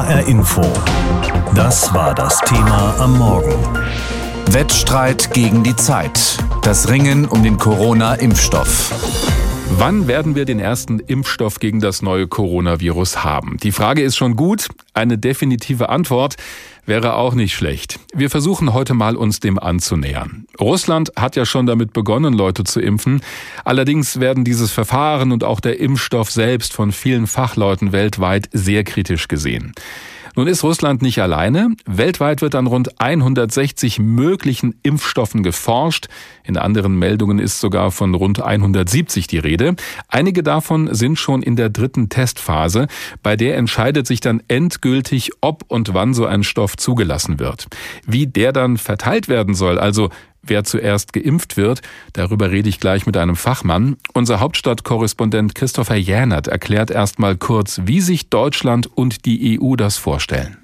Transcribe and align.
HR 0.00 0.26
Info. 0.28 0.62
Das 1.54 1.92
war 1.92 2.14
das 2.14 2.40
Thema 2.46 2.94
am 2.98 3.18
Morgen. 3.18 3.52
Wettstreit 4.46 5.34
gegen 5.34 5.62
die 5.62 5.76
Zeit. 5.76 6.38
Das 6.62 6.88
Ringen 6.88 7.26
um 7.26 7.42
den 7.42 7.58
Corona-Impfstoff. 7.58 8.94
Wann 9.72 10.08
werden 10.08 10.36
wir 10.36 10.46
den 10.46 10.58
ersten 10.58 11.00
Impfstoff 11.00 11.60
gegen 11.60 11.80
das 11.80 12.00
neue 12.00 12.28
Coronavirus 12.28 13.24
haben? 13.24 13.58
Die 13.62 13.72
Frage 13.72 14.00
ist 14.00 14.16
schon 14.16 14.36
gut. 14.36 14.68
Eine 14.94 15.18
definitive 15.18 15.90
Antwort 15.90 16.36
wäre 16.90 17.14
auch 17.14 17.34
nicht 17.34 17.54
schlecht. 17.54 18.00
Wir 18.12 18.30
versuchen 18.30 18.72
heute 18.74 18.94
mal 18.94 19.14
uns 19.14 19.38
dem 19.38 19.60
anzunähern. 19.60 20.46
Russland 20.60 21.12
hat 21.14 21.36
ja 21.36 21.46
schon 21.46 21.64
damit 21.66 21.92
begonnen, 21.92 22.34
Leute 22.34 22.64
zu 22.64 22.80
impfen. 22.80 23.22
Allerdings 23.64 24.18
werden 24.18 24.42
dieses 24.42 24.72
Verfahren 24.72 25.30
und 25.30 25.44
auch 25.44 25.60
der 25.60 25.78
Impfstoff 25.78 26.32
selbst 26.32 26.72
von 26.72 26.90
vielen 26.90 27.28
Fachleuten 27.28 27.92
weltweit 27.92 28.48
sehr 28.52 28.82
kritisch 28.82 29.28
gesehen. 29.28 29.72
Nun 30.40 30.48
ist 30.48 30.64
Russland 30.64 31.02
nicht 31.02 31.20
alleine. 31.20 31.76
Weltweit 31.84 32.40
wird 32.40 32.54
an 32.54 32.66
rund 32.66 32.98
160 32.98 33.98
möglichen 33.98 34.74
Impfstoffen 34.82 35.42
geforscht. 35.42 36.06
In 36.44 36.56
anderen 36.56 36.98
Meldungen 36.98 37.38
ist 37.38 37.60
sogar 37.60 37.90
von 37.90 38.14
rund 38.14 38.40
170 38.42 39.26
die 39.26 39.36
Rede. 39.36 39.76
Einige 40.08 40.42
davon 40.42 40.94
sind 40.94 41.18
schon 41.18 41.42
in 41.42 41.56
der 41.56 41.68
dritten 41.68 42.08
Testphase. 42.08 42.86
Bei 43.22 43.36
der 43.36 43.58
entscheidet 43.58 44.06
sich 44.06 44.20
dann 44.20 44.42
endgültig, 44.48 45.30
ob 45.42 45.64
und 45.68 45.92
wann 45.92 46.14
so 46.14 46.24
ein 46.24 46.42
Stoff 46.42 46.78
zugelassen 46.78 47.38
wird. 47.38 47.66
Wie 48.06 48.26
der 48.26 48.54
dann 48.54 48.78
verteilt 48.78 49.28
werden 49.28 49.52
soll, 49.52 49.78
also 49.78 50.08
wer 50.50 50.64
zuerst 50.64 51.12
geimpft 51.12 51.56
wird. 51.56 51.80
Darüber 52.12 52.50
rede 52.50 52.68
ich 52.68 52.80
gleich 52.80 53.06
mit 53.06 53.16
einem 53.16 53.36
Fachmann. 53.36 53.96
Unser 54.12 54.40
Hauptstadtkorrespondent 54.40 55.54
Christopher 55.54 55.96
Jänert 55.96 56.48
erklärt 56.48 56.90
erstmal 56.90 57.36
kurz, 57.36 57.80
wie 57.84 58.00
sich 58.00 58.28
Deutschland 58.28 58.86
und 58.86 59.24
die 59.24 59.58
EU 59.58 59.76
das 59.76 59.96
vorstellen. 59.96 60.58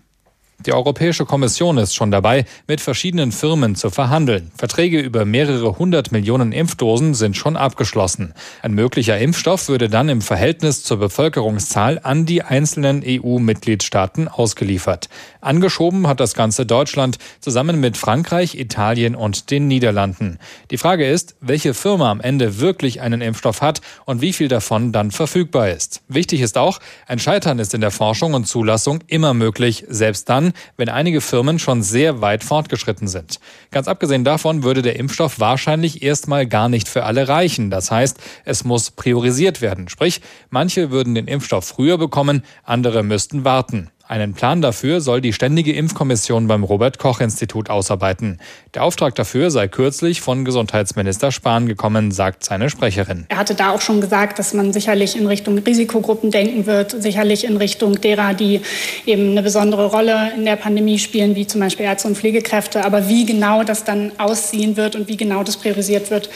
Die 0.65 0.73
Europäische 0.73 1.27
Kommission 1.27 1.77
ist 1.77 1.95
schon 1.95 2.11
dabei, 2.11 2.47
mit 2.67 2.81
verschiedenen 2.81 3.31
Firmen 3.31 3.77
zu 3.77 3.91
verhandeln. 3.91 4.51
Verträge 4.57 5.01
über 5.01 5.27
mehrere 5.27 5.79
hundert 5.79 6.13
Millionen 6.13 6.51
Impfdosen 6.51 7.13
sind 7.13 7.37
schon 7.37 7.57
abgeschlossen. 7.59 8.33
Ein 8.63 8.73
möglicher 8.73 9.19
Impfstoff 9.19 9.69
würde 9.69 9.91
dann 9.91 10.09
im 10.09 10.23
Verhältnis 10.23 10.83
zur 10.83 10.97
Bevölkerungszahl 10.97 12.01
an 12.03 12.25
die 12.25 12.43
einzelnen 12.43 13.03
EU-Mitgliedstaaten 13.05 14.29
ausgeliefert. 14.29 15.11
Angeschoben 15.43 16.07
hat 16.07 16.21
das 16.21 16.35
Ganze 16.35 16.65
Deutschland 16.65 17.19
zusammen 17.41 17.79
mit 17.79 17.99
Frankreich, 17.99 18.59
Italien 18.59 19.15
und 19.15 19.51
den 19.51 19.69
Niederlanden. 19.69 20.39
Die 20.71 20.79
Frage 20.79 21.07
ist, 21.07 21.37
welche 21.41 21.75
Firma 21.75 22.11
am 22.11 22.21
Ende 22.21 22.59
wirklich 22.61 23.03
einen 23.03 23.21
Impfstoff 23.21 23.61
hat 23.61 23.83
und 24.07 24.23
wie 24.23 24.33
viel 24.33 24.49
davon 24.49 24.91
dann 24.91 25.11
verfügbar 25.11 25.71
ist. 25.71 26.01
Wichtig 26.09 26.41
ist 26.41 26.57
auch, 26.57 26.81
ein 27.07 27.19
Scheitern 27.19 27.59
ist 27.59 27.75
in 27.75 27.83
der 27.83 27.91
Forschung 27.91 28.35
und 28.35 28.47
Zulassung 28.47 29.01
immer 29.07 29.35
möglich, 29.35 29.85
selbst 29.89 30.29
dann, 30.29 30.46
wenn 30.77 30.89
einige 30.89 31.21
Firmen 31.21 31.59
schon 31.59 31.83
sehr 31.83 32.21
weit 32.21 32.45
fortgeschritten 32.45 33.09
sind. 33.09 33.41
Ganz 33.71 33.89
abgesehen 33.89 34.25
davon 34.25 34.63
würde 34.63 34.83
der 34.83 34.97
Impfstoff 34.97 35.41
wahrscheinlich 35.41 36.03
erstmal 36.03 36.47
gar 36.47 36.69
nicht 36.69 36.89
für 36.89 37.05
alle 37.05 37.29
reichen. 37.29 37.71
Das 37.71 37.91
heißt, 37.91 38.19
es 38.45 38.65
muss 38.65 38.91
priorisiert 38.91 39.61
werden. 39.61 39.89
Sprich, 39.89 40.21
manche 40.51 40.91
würden 40.91 41.15
den 41.15 41.29
Impfstoff 41.29 41.65
früher 41.65 41.99
bekommen, 41.99 42.43
andere 42.65 43.03
müssten 43.03 43.45
warten. 43.45 43.91
Einen 44.09 44.35
Plan 44.35 44.63
dafür 44.63 45.01
soll 45.01 45.21
die 45.21 45.33
Ständige 45.33 45.73
Impfkommission 45.73 46.47
beim 46.47 46.63
Robert 46.63 46.99
Koch 46.99 47.19
Institut 47.21 47.71
ausarbeiten. 47.71 48.39
Der 48.73 48.85
Auftrag 48.85 49.17
dafür 49.17 49.51
sei 49.51 49.67
kürzlich 49.67 50.21
von 50.21 50.45
Gesundheitsminister 50.45 51.33
Spahn 51.33 51.67
gekommen, 51.67 52.13
sagt 52.13 52.45
seine 52.45 52.71
Sprecherin. 52.71 53.27
Er 53.29 53.39
hatte 53.39 53.57
da 53.57 53.73
auch 53.73 53.81
schon 53.81 54.01
gesagt, 54.01 54.39
dass 54.39 54.55
man 54.55 54.73
sicherlich 54.73 55.17
in 55.17 55.27
Richtung 55.27 55.59
Risikogruppen 55.59 56.31
denken 56.31 56.67
wird, 56.67 57.03
sicherlich 57.03 57.43
in 57.43 57.57
Richtung 57.57 58.01
derer, 58.01 58.33
die 58.35 58.61
eben 59.07 59.33
eine 59.33 59.43
besondere 59.43 59.87
Rolle 59.87 60.33
in 60.37 60.45
der 60.45 60.55
Pandemie 60.55 61.01
spielen, 61.01 61.35
wie 61.35 61.49
zum 61.49 61.61
Beispiel 61.61 61.87
Ärzte 61.87 62.07
und 62.07 62.17
Pflegekräfte. 62.17 62.85
Aber 62.85 63.09
wie 63.09 63.27
genau 63.27 63.65
das 63.65 63.83
dann 63.83 64.13
aussehen 64.19 64.77
wird 64.77 64.95
und 64.95 65.09
wie 65.09 65.17
genau 65.17 65.43
das 65.43 65.57
priorisiert 65.57 66.13
wird, 66.13 66.31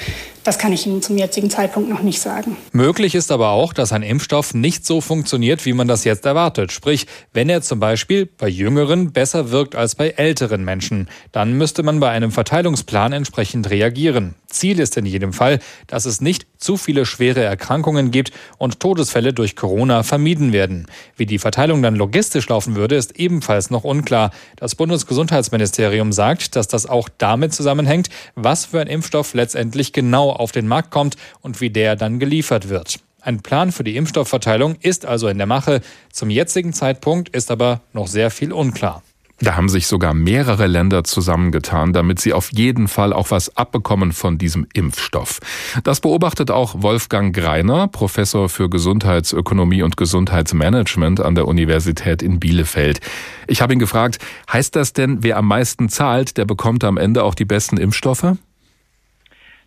das 0.45 0.59
kann 0.59 0.73
ich 0.73 0.87
Ihnen 0.87 1.03
zum 1.03 1.19
jetzigen 1.19 1.51
Zeitpunkt 1.51 1.89
noch 1.89 2.03
nicht 2.03 2.21
sagen. 2.21 2.57
Möglich 2.73 3.15
ist 3.15 3.31
aber 3.31 3.51
auch, 3.51 3.73
dass 3.73 3.93
ein 3.93 4.03
Impfstoff 4.03 4.55
nicht 4.55 4.87
so 4.87 5.01
funktioniert, 5.01 5.65
wie 5.67 5.73
man 5.73 5.89
das 5.89 6.05
jetzt 6.05 6.27
erwartet. 6.27 6.73
Sprich, 6.73 7.07
wenn 7.33 7.49
er 7.49 7.63
zum 7.63 7.81
Beispiel 7.81 8.27
bei 8.27 8.49
Jüngeren 8.49 9.13
besser 9.13 9.51
wirkt 9.51 9.75
als 9.75 9.95
bei 9.95 10.11
älteren 10.11 10.65
Menschen, 10.65 11.09
dann 11.33 11.53
müsste 11.53 11.83
man 11.83 12.01
bei 12.01 12.11
einem 12.11 12.33
Verteilungsplan 12.33 13.13
entsprechend 13.13 13.71
reagieren. 13.71 14.35
Ziel 14.47 14.81
ist 14.81 14.97
in 14.97 15.07
jedem 15.07 15.33
Fall, 15.33 15.61
dass 15.87 16.05
es 16.05 16.21
nicht 16.21 16.47
zu 16.61 16.77
viele 16.77 17.07
schwere 17.07 17.43
Erkrankungen 17.43 18.11
gibt 18.11 18.33
und 18.59 18.81
Todesfälle 18.81 19.33
durch 19.33 19.57
Corona 19.57 20.03
vermieden 20.03 20.53
werden. 20.53 20.87
Wie 21.17 21.27
die 21.27 21.39
Verteilung 21.39 21.83
dann 21.83 21.97
logistisch 21.97 22.49
laufen 22.49 22.77
würde, 22.77 22.95
ist 22.95 23.19
ebenfalls 23.19 23.71
noch 23.71 23.85
unklar. 23.85 24.31
Das 24.57 24.75
Bundesgesundheitsministerium 24.75 26.13
sagt, 26.13 26.55
dass 26.57 26.69
das 26.69 26.87
auch 26.87 27.09
damit 27.19 27.53
zusammenhängt, 27.53 28.09
was 28.35 28.67
für 28.67 28.81
ein 28.81 28.87
Impfstoff 28.87 29.35
letztendlich 29.35 29.93
genau 29.93 30.31
auf 30.31 30.53
den 30.53 30.69
Markt 30.69 30.91
kommt 30.91 31.17
und 31.41 31.61
wie 31.61 31.71
der 31.71 31.97
dann 31.97 32.21
geliefert 32.21 32.69
wird. 32.69 33.01
Ein 33.23 33.41
Plan 33.41 33.71
für 33.73 33.85
die 33.85 33.97
Impfstoffverteilung 33.97 34.77
ist 34.81 35.05
also 35.05 35.29
in 35.29 35.39
der 35.39 35.47
Mache. 35.47 35.83
Zum 36.11 36.31
jetzigen 36.31 36.73
Zeitpunkt 36.73 37.29
ist 37.31 37.51
aber 37.51 37.81
noch 37.93 38.07
sehr 38.07 38.31
viel 38.31 38.53
unklar. 38.53 39.03
Da 39.43 39.57
haben 39.57 39.71
sich 39.71 39.87
sogar 39.87 40.13
mehrere 40.13 40.67
Länder 40.67 41.03
zusammengetan, 41.03 41.95
damit 41.95 42.21
sie 42.21 42.35
auf 42.35 42.51
jeden 42.53 42.89
Fall 42.89 43.15
auch 43.15 43.31
was 43.31 43.57
abbekommen 43.57 44.13
von 44.13 44.37
diesem 44.37 44.67
Impfstoff. 44.75 45.41
Das 45.83 46.03
beobachtet 46.03 46.51
auch 46.51 46.83
Wolfgang 46.83 47.35
Greiner, 47.35 47.89
Professor 47.89 48.51
für 48.51 48.69
Gesundheitsökonomie 48.69 49.83
und 49.83 49.97
Gesundheitsmanagement 49.97 51.21
an 51.21 51.35
der 51.35 51.49
Universität 51.49 52.23
in 52.23 52.39
Bielefeld. 52.39 53.01
Ich 53.47 53.63
habe 53.63 53.73
ihn 53.73 53.79
gefragt, 53.79 54.19
heißt 54.53 54.77
das 54.77 54.93
denn, 54.93 55.23
wer 55.23 55.39
am 55.39 55.49
meisten 55.49 55.89
zahlt, 55.89 56.37
der 56.37 56.45
bekommt 56.45 56.85
am 56.85 56.99
Ende 56.99 57.25
auch 57.25 57.35
die 57.35 57.47
besten 57.47 57.79
Impfstoffe? 57.79 58.37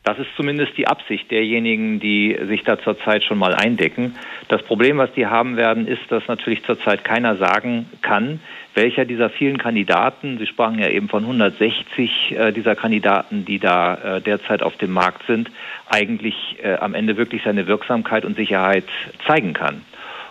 Das 0.04 0.20
ist 0.20 0.28
zumindest 0.36 0.78
die 0.78 0.86
Absicht 0.86 1.32
derjenigen, 1.32 2.00
die 2.00 2.38
sich 2.48 2.64
da 2.64 2.78
zurzeit 2.78 3.24
schon 3.24 3.38
mal 3.38 3.56
eindecken. 3.56 4.16
Das 4.50 4.62
Problem, 4.64 4.98
was 4.98 5.12
die 5.14 5.26
haben 5.26 5.56
werden, 5.56 5.88
ist, 5.88 6.02
dass 6.10 6.28
natürlich 6.28 6.64
zurzeit 6.66 7.06
keiner 7.06 7.38
sagen 7.38 7.86
kann, 8.02 8.42
welcher 8.76 9.06
dieser 9.06 9.30
vielen 9.30 9.58
Kandidaten, 9.58 10.38
Sie 10.38 10.48
sprachen 10.48 10.80
ja 10.80 10.90
eben 10.90 11.10
von 11.10 11.24
160 11.24 12.32
äh, 12.32 12.52
dieser 12.52 12.76
Kandidaten, 12.76 13.46
die 13.46 13.60
da 13.60 13.96
äh, 14.18 14.22
derzeit 14.22 14.64
auf 14.64 14.78
dem 14.78 14.92
Markt 14.92 15.26
sind, 15.28 15.52
eigentlich 15.90 16.58
äh, 16.64 16.76
am 16.76 16.94
Ende 16.94 17.18
wirklich 17.18 17.44
seine 17.44 17.68
Wirksamkeit 17.68 18.26
und 18.26 18.36
Sicherheit 18.36 18.86
zeigen 19.28 19.54
kann. 19.54 19.82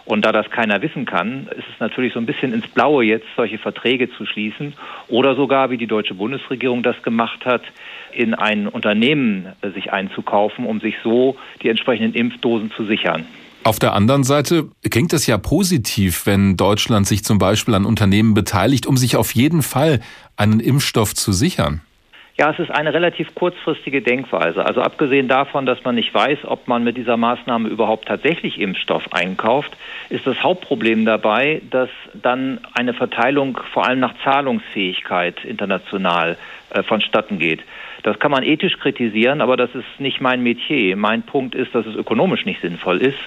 Und 0.04 0.24
da 0.24 0.32
das 0.32 0.50
keiner 0.50 0.82
wissen 0.82 1.04
kann, 1.04 1.46
ist 1.56 1.68
es 1.72 1.78
natürlich 1.78 2.12
so 2.12 2.18
ein 2.18 2.26
bisschen 2.26 2.52
ins 2.52 2.66
Blaue 2.66 3.04
jetzt, 3.04 3.26
solche 3.36 3.58
Verträge 3.58 4.10
zu 4.10 4.26
schließen 4.26 4.74
oder 5.08 5.36
sogar, 5.36 5.70
wie 5.70 5.76
die 5.76 5.86
deutsche 5.86 6.14
Bundesregierung 6.14 6.82
das 6.82 7.00
gemacht 7.02 7.46
hat, 7.46 7.62
in 8.12 8.34
ein 8.34 8.66
Unternehmen 8.66 9.52
äh, 9.62 9.70
sich 9.70 9.92
einzukaufen, 9.92 10.66
um 10.66 10.80
sich 10.80 10.96
so 11.04 11.36
die 11.62 11.68
entsprechenden 11.68 12.14
Impfdosen 12.14 12.72
zu 12.72 12.84
sichern. 12.84 13.26
Auf 13.64 13.78
der 13.78 13.92
anderen 13.92 14.24
Seite 14.24 14.68
klingt 14.90 15.12
es 15.12 15.26
ja 15.26 15.38
positiv, 15.38 16.26
wenn 16.26 16.56
Deutschland 16.56 17.06
sich 17.06 17.24
zum 17.24 17.38
Beispiel 17.38 17.74
an 17.74 17.84
Unternehmen 17.84 18.34
beteiligt, 18.34 18.86
um 18.86 18.96
sich 18.96 19.16
auf 19.16 19.34
jeden 19.34 19.62
Fall 19.62 20.00
einen 20.36 20.58
Impfstoff 20.58 21.14
zu 21.14 21.32
sichern. 21.32 21.80
Ja, 22.38 22.50
es 22.50 22.58
ist 22.58 22.70
eine 22.70 22.94
relativ 22.94 23.34
kurzfristige 23.34 24.00
Denkweise. 24.00 24.64
Also 24.64 24.80
abgesehen 24.80 25.28
davon, 25.28 25.66
dass 25.66 25.84
man 25.84 25.94
nicht 25.94 26.12
weiß, 26.12 26.38
ob 26.44 26.66
man 26.66 26.82
mit 26.82 26.96
dieser 26.96 27.16
Maßnahme 27.16 27.68
überhaupt 27.68 28.08
tatsächlich 28.08 28.58
Impfstoff 28.58 29.12
einkauft, 29.12 29.76
ist 30.08 30.26
das 30.26 30.42
Hauptproblem 30.42 31.04
dabei, 31.04 31.60
dass 31.70 31.90
dann 32.14 32.58
eine 32.72 32.94
Verteilung 32.94 33.60
vor 33.72 33.86
allem 33.86 34.00
nach 34.00 34.14
Zahlungsfähigkeit 34.24 35.44
international 35.44 36.38
äh, 36.72 36.82
vonstatten 36.82 37.38
geht. 37.38 37.60
Das 38.02 38.18
kann 38.18 38.30
man 38.30 38.42
ethisch 38.42 38.78
kritisieren, 38.78 39.40
aber 39.40 39.56
das 39.56 39.74
ist 39.74 39.86
nicht 39.98 40.20
mein 40.20 40.42
Metier. 40.42 40.96
Mein 40.96 41.22
Punkt 41.22 41.54
ist, 41.54 41.74
dass 41.74 41.86
es 41.86 41.94
ökonomisch 41.94 42.44
nicht 42.44 42.60
sinnvoll 42.60 42.98
ist. 42.98 43.18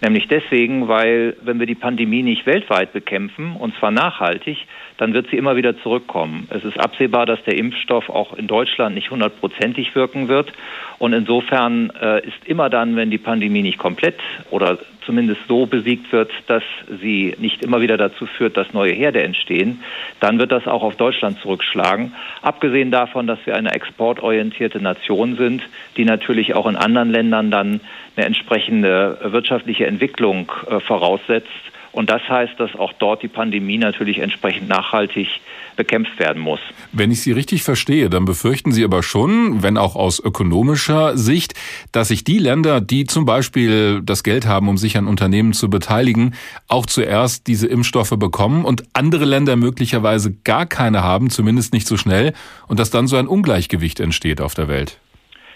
Nämlich 0.00 0.28
deswegen, 0.28 0.86
weil 0.86 1.36
wenn 1.42 1.58
wir 1.58 1.66
die 1.66 1.74
Pandemie 1.74 2.22
nicht 2.22 2.46
weltweit 2.46 2.92
bekämpfen, 2.92 3.56
und 3.56 3.74
zwar 3.78 3.90
nachhaltig, 3.90 4.58
dann 4.96 5.12
wird 5.12 5.28
sie 5.30 5.36
immer 5.36 5.56
wieder 5.56 5.76
zurückkommen. 5.82 6.46
Es 6.50 6.64
ist 6.64 6.78
absehbar, 6.78 7.26
dass 7.26 7.42
der 7.44 7.56
Impfstoff 7.56 8.08
auch 8.08 8.34
in 8.34 8.46
Deutschland 8.46 8.94
nicht 8.94 9.10
hundertprozentig 9.10 9.94
wirken 9.94 10.28
wird. 10.28 10.52
Und 10.98 11.12
insofern 11.12 11.90
äh, 12.00 12.26
ist 12.26 12.44
immer 12.44 12.70
dann, 12.70 12.96
wenn 12.96 13.10
die 13.10 13.18
Pandemie 13.18 13.62
nicht 13.62 13.78
komplett 13.78 14.18
oder 14.50 14.78
zumindest 15.06 15.40
so 15.48 15.64
besiegt 15.64 16.12
wird, 16.12 16.30
dass 16.48 16.62
sie 17.00 17.34
nicht 17.38 17.62
immer 17.62 17.80
wieder 17.80 17.96
dazu 17.96 18.26
führt, 18.26 18.58
dass 18.58 18.74
neue 18.74 18.92
Herde 18.92 19.22
entstehen, 19.22 19.82
dann 20.20 20.38
wird 20.38 20.52
das 20.52 20.66
auch 20.66 20.82
auf 20.82 20.96
Deutschland 20.96 21.38
zurückschlagen. 21.40 22.12
Abgesehen 22.42 22.90
davon, 22.90 23.26
dass 23.26 23.38
wir 23.46 23.56
eine 23.56 23.72
exportorientierte 23.72 24.82
Nation 24.82 25.36
sind, 25.36 25.62
die 25.96 26.04
natürlich 26.04 26.54
auch 26.54 26.66
in 26.66 26.76
anderen 26.76 27.10
Ländern 27.10 27.50
dann 27.50 27.80
eine 28.16 28.26
entsprechende 28.26 29.18
wirtschaftliche 29.22 29.86
Entwicklung 29.86 30.52
äh, 30.68 30.80
voraussetzt 30.80 31.48
Und 31.92 32.10
das 32.10 32.22
heißt, 32.28 32.54
dass 32.58 32.74
auch 32.74 32.92
dort 32.98 33.22
die 33.22 33.28
Pandemie 33.28 33.78
natürlich 33.78 34.18
entsprechend 34.18 34.68
nachhaltig 34.68 35.28
bekämpft 35.76 36.18
werden 36.18 36.42
muss. 36.42 36.60
Wenn 36.92 37.10
ich 37.10 37.22
Sie 37.22 37.32
richtig 37.32 37.62
verstehe, 37.62 38.10
dann 38.10 38.24
befürchten 38.24 38.72
Sie 38.72 38.84
aber 38.84 39.02
schon, 39.02 39.62
wenn 39.62 39.78
auch 39.78 39.96
aus 39.96 40.18
ökonomischer 40.20 41.16
Sicht, 41.16 41.54
dass 41.92 42.08
sich 42.08 42.24
die 42.24 42.38
Länder, 42.38 42.80
die 42.80 43.04
zum 43.04 43.24
Beispiel 43.24 44.02
das 44.02 44.22
Geld 44.22 44.46
haben, 44.46 44.68
um 44.68 44.76
sich 44.76 44.98
an 44.98 45.06
Unternehmen 45.06 45.52
zu 45.52 45.70
beteiligen, 45.70 46.34
auch 46.66 46.84
zuerst 46.84 47.46
diese 47.46 47.68
Impfstoffe 47.68 48.14
bekommen 48.18 48.64
und 48.64 48.82
andere 48.92 49.24
Länder 49.24 49.56
möglicherweise 49.56 50.32
gar 50.32 50.66
keine 50.66 51.02
haben, 51.02 51.30
zumindest 51.30 51.72
nicht 51.72 51.86
so 51.86 51.96
schnell, 51.96 52.34
und 52.66 52.80
dass 52.80 52.90
dann 52.90 53.06
so 53.06 53.16
ein 53.16 53.28
Ungleichgewicht 53.28 54.00
entsteht 54.00 54.40
auf 54.40 54.54
der 54.54 54.68
Welt. 54.68 54.98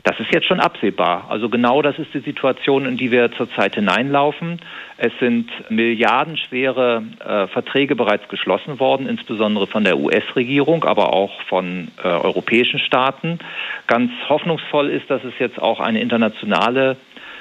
Das 0.05 0.19
ist 0.19 0.33
jetzt 0.33 0.47
schon 0.47 0.59
absehbar. 0.59 1.27
Also 1.29 1.49
genau 1.49 1.81
das 1.81 1.97
ist 1.97 2.13
die 2.13 2.21
Situation, 2.21 2.87
in 2.87 2.97
die 2.97 3.13
wir 3.13 3.31
zurzeit 3.33 3.77
hineinlaufen. 3.77 4.61
Es 4.97 5.13
sind 5.21 5.49
milliardenschwere 5.71 7.05
äh, 7.21 7.47
Verträge 7.47 7.95
bereits 7.95 8.29
geschlossen 8.29 8.81
worden, 8.81 9.09
insbesondere 9.09 9.69
von 9.69 9.85
der 9.85 9.99
US-Regierung, 9.99 10.83
aber 10.85 11.13
auch 11.13 11.41
von 11.43 11.89
äh, 12.03 12.09
europäischen 12.09 12.81
Staaten. 12.81 13.39
Ganz 13.87 14.11
hoffnungsvoll 14.29 14.91
ist, 14.91 15.09
dass 15.09 15.23
es 15.23 15.35
jetzt 15.39 15.63
auch 15.63 15.79
eine 15.79 16.01
internationale 16.01 16.97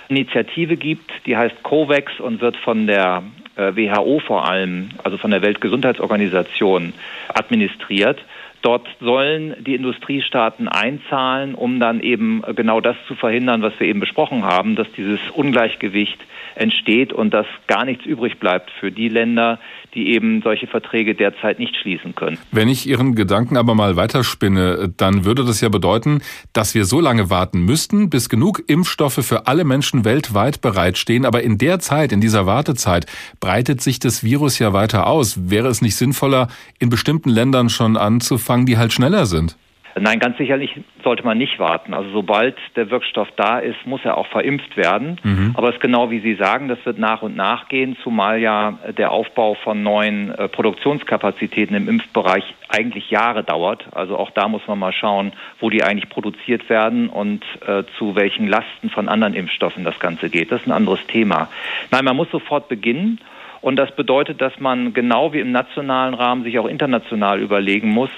Initiative 0.09 0.77
gibt, 0.77 1.09
die 1.25 1.37
heißt 1.37 1.63
COVAX 1.63 2.19
und 2.19 2.41
wird 2.41 2.57
von 2.57 2.85
der 2.85 3.23
äh, 3.55 3.75
WHO 3.75 4.19
vor 4.19 4.47
allem, 4.47 4.89
also 5.03 5.17
von 5.17 5.31
der 5.31 5.41
Weltgesundheitsorganisation 5.41 6.93
administriert. 7.33 8.19
Dort 8.61 8.87
sollen 8.99 9.55
die 9.63 9.73
Industriestaaten 9.75 10.67
einzahlen, 10.67 11.55
um 11.55 11.79
dann 11.79 11.99
eben 11.99 12.43
genau 12.55 12.79
das 12.79 12.95
zu 13.07 13.15
verhindern, 13.15 13.61
was 13.63 13.79
wir 13.79 13.87
eben 13.87 13.99
besprochen 13.99 14.43
haben, 14.43 14.75
dass 14.75 14.91
dieses 14.91 15.19
Ungleichgewicht 15.33 16.19
entsteht 16.55 17.11
und 17.11 17.33
dass 17.33 17.47
gar 17.67 17.85
nichts 17.85 18.05
übrig 18.05 18.39
bleibt 18.39 18.69
für 18.71 18.91
die 18.91 19.09
Länder, 19.09 19.59
die 19.93 20.13
eben 20.13 20.41
solche 20.41 20.67
Verträge 20.67 21.15
derzeit 21.15 21.59
nicht 21.59 21.75
schließen 21.75 22.15
können. 22.15 22.37
Wenn 22.51 22.69
ich 22.69 22.87
Ihren 22.87 23.15
Gedanken 23.15 23.57
aber 23.57 23.75
mal 23.75 23.95
weiterspinne, 23.95 24.93
dann 24.95 25.25
würde 25.25 25.43
das 25.43 25.61
ja 25.61 25.69
bedeuten, 25.69 26.21
dass 26.53 26.75
wir 26.75 26.85
so 26.85 26.99
lange 26.99 27.29
warten 27.29 27.61
müssten, 27.65 28.09
bis 28.09 28.29
genug 28.29 28.63
Impfstoffe 28.67 29.25
für 29.25 29.47
alle 29.47 29.63
Menschen 29.63 30.05
weltweit 30.05 30.61
bereitstehen. 30.61 31.25
Aber 31.25 31.43
in 31.43 31.57
der 31.57 31.79
Zeit, 31.79 32.11
in 32.11 32.21
dieser 32.21 32.45
Wartezeit, 32.45 33.05
breitet 33.39 33.81
sich 33.81 33.99
das 33.99 34.23
Virus 34.23 34.59
ja 34.59 34.73
weiter 34.73 35.07
aus. 35.07 35.49
Wäre 35.49 35.67
es 35.67 35.81
nicht 35.81 35.95
sinnvoller, 35.95 36.47
in 36.79 36.89
bestimmten 36.89 37.29
Ländern 37.29 37.69
schon 37.69 37.97
anzufangen, 37.97 38.65
die 38.65 38.77
halt 38.77 38.93
schneller 38.93 39.25
sind? 39.25 39.57
Nein, 39.99 40.19
ganz 40.19 40.37
sicherlich 40.37 40.79
sollte 41.03 41.23
man 41.23 41.37
nicht 41.37 41.59
warten. 41.59 41.93
Also 41.93 42.09
sobald 42.11 42.55
der 42.75 42.89
Wirkstoff 42.89 43.29
da 43.35 43.59
ist, 43.59 43.85
muss 43.85 44.01
er 44.03 44.17
auch 44.17 44.27
verimpft 44.27 44.77
werden. 44.77 45.19
Mhm. 45.23 45.51
Aber 45.55 45.69
es 45.69 45.75
ist 45.75 45.81
genau 45.81 46.11
wie 46.11 46.19
Sie 46.19 46.35
sagen, 46.35 46.67
das 46.67 46.83
wird 46.85 46.97
nach 46.97 47.21
und 47.21 47.35
nach 47.35 47.67
gehen, 47.67 47.97
zumal 48.03 48.39
ja 48.39 48.79
der 48.97 49.11
Aufbau 49.11 49.55
von 49.55 49.83
neuen 49.83 50.33
äh, 50.33 50.47
Produktionskapazitäten 50.47 51.75
im 51.75 51.89
Impfbereich 51.89 52.43
eigentlich 52.69 53.09
Jahre 53.09 53.43
dauert. 53.43 53.85
Also 53.91 54.17
auch 54.17 54.31
da 54.31 54.47
muss 54.47 54.65
man 54.67 54.79
mal 54.79 54.93
schauen, 54.93 55.33
wo 55.59 55.69
die 55.69 55.83
eigentlich 55.83 56.09
produziert 56.09 56.69
werden 56.69 57.09
und 57.09 57.43
äh, 57.67 57.83
zu 57.97 58.15
welchen 58.15 58.47
Lasten 58.47 58.89
von 58.89 59.09
anderen 59.09 59.33
Impfstoffen 59.33 59.83
das 59.83 59.99
Ganze 59.99 60.29
geht. 60.29 60.51
Das 60.51 60.61
ist 60.61 60.67
ein 60.67 60.71
anderes 60.71 61.05
Thema. 61.07 61.49
Nein, 61.91 62.05
man 62.05 62.15
muss 62.15 62.31
sofort 62.31 62.69
beginnen. 62.69 63.19
Und 63.61 63.75
das 63.75 63.95
bedeutet, 63.95 64.41
dass 64.41 64.59
man 64.59 64.93
genau 64.93 65.33
wie 65.33 65.39
im 65.39 65.51
nationalen 65.51 66.15
Rahmen 66.15 66.43
sich 66.43 66.57
auch 66.57 66.65
international 66.65 67.39
überlegen 67.39 67.89
muss, 67.89 68.09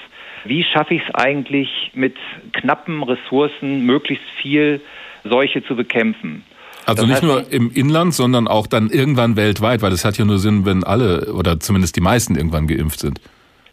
wie 0.44 0.64
schaffe 0.64 0.94
ich 0.94 1.02
es 1.06 1.14
eigentlich 1.14 1.90
mit 1.94 2.16
knappen 2.52 3.02
Ressourcen 3.02 3.84
möglichst 3.84 4.24
viel 4.40 4.80
Seuche 5.24 5.64
zu 5.64 5.76
bekämpfen? 5.76 6.44
Also 6.86 7.06
das 7.06 7.10
nicht 7.10 7.22
nur 7.22 7.50
im 7.50 7.70
Inland, 7.72 8.14
sondern 8.14 8.46
auch 8.46 8.66
dann 8.66 8.90
irgendwann 8.90 9.36
weltweit, 9.36 9.82
weil 9.82 9.92
es 9.92 10.04
hat 10.04 10.18
ja 10.18 10.24
nur 10.24 10.38
Sinn, 10.38 10.66
wenn 10.66 10.84
alle 10.84 11.32
oder 11.32 11.58
zumindest 11.58 11.96
die 11.96 12.02
meisten 12.02 12.36
irgendwann 12.36 12.66
geimpft 12.66 13.00
sind. 13.00 13.20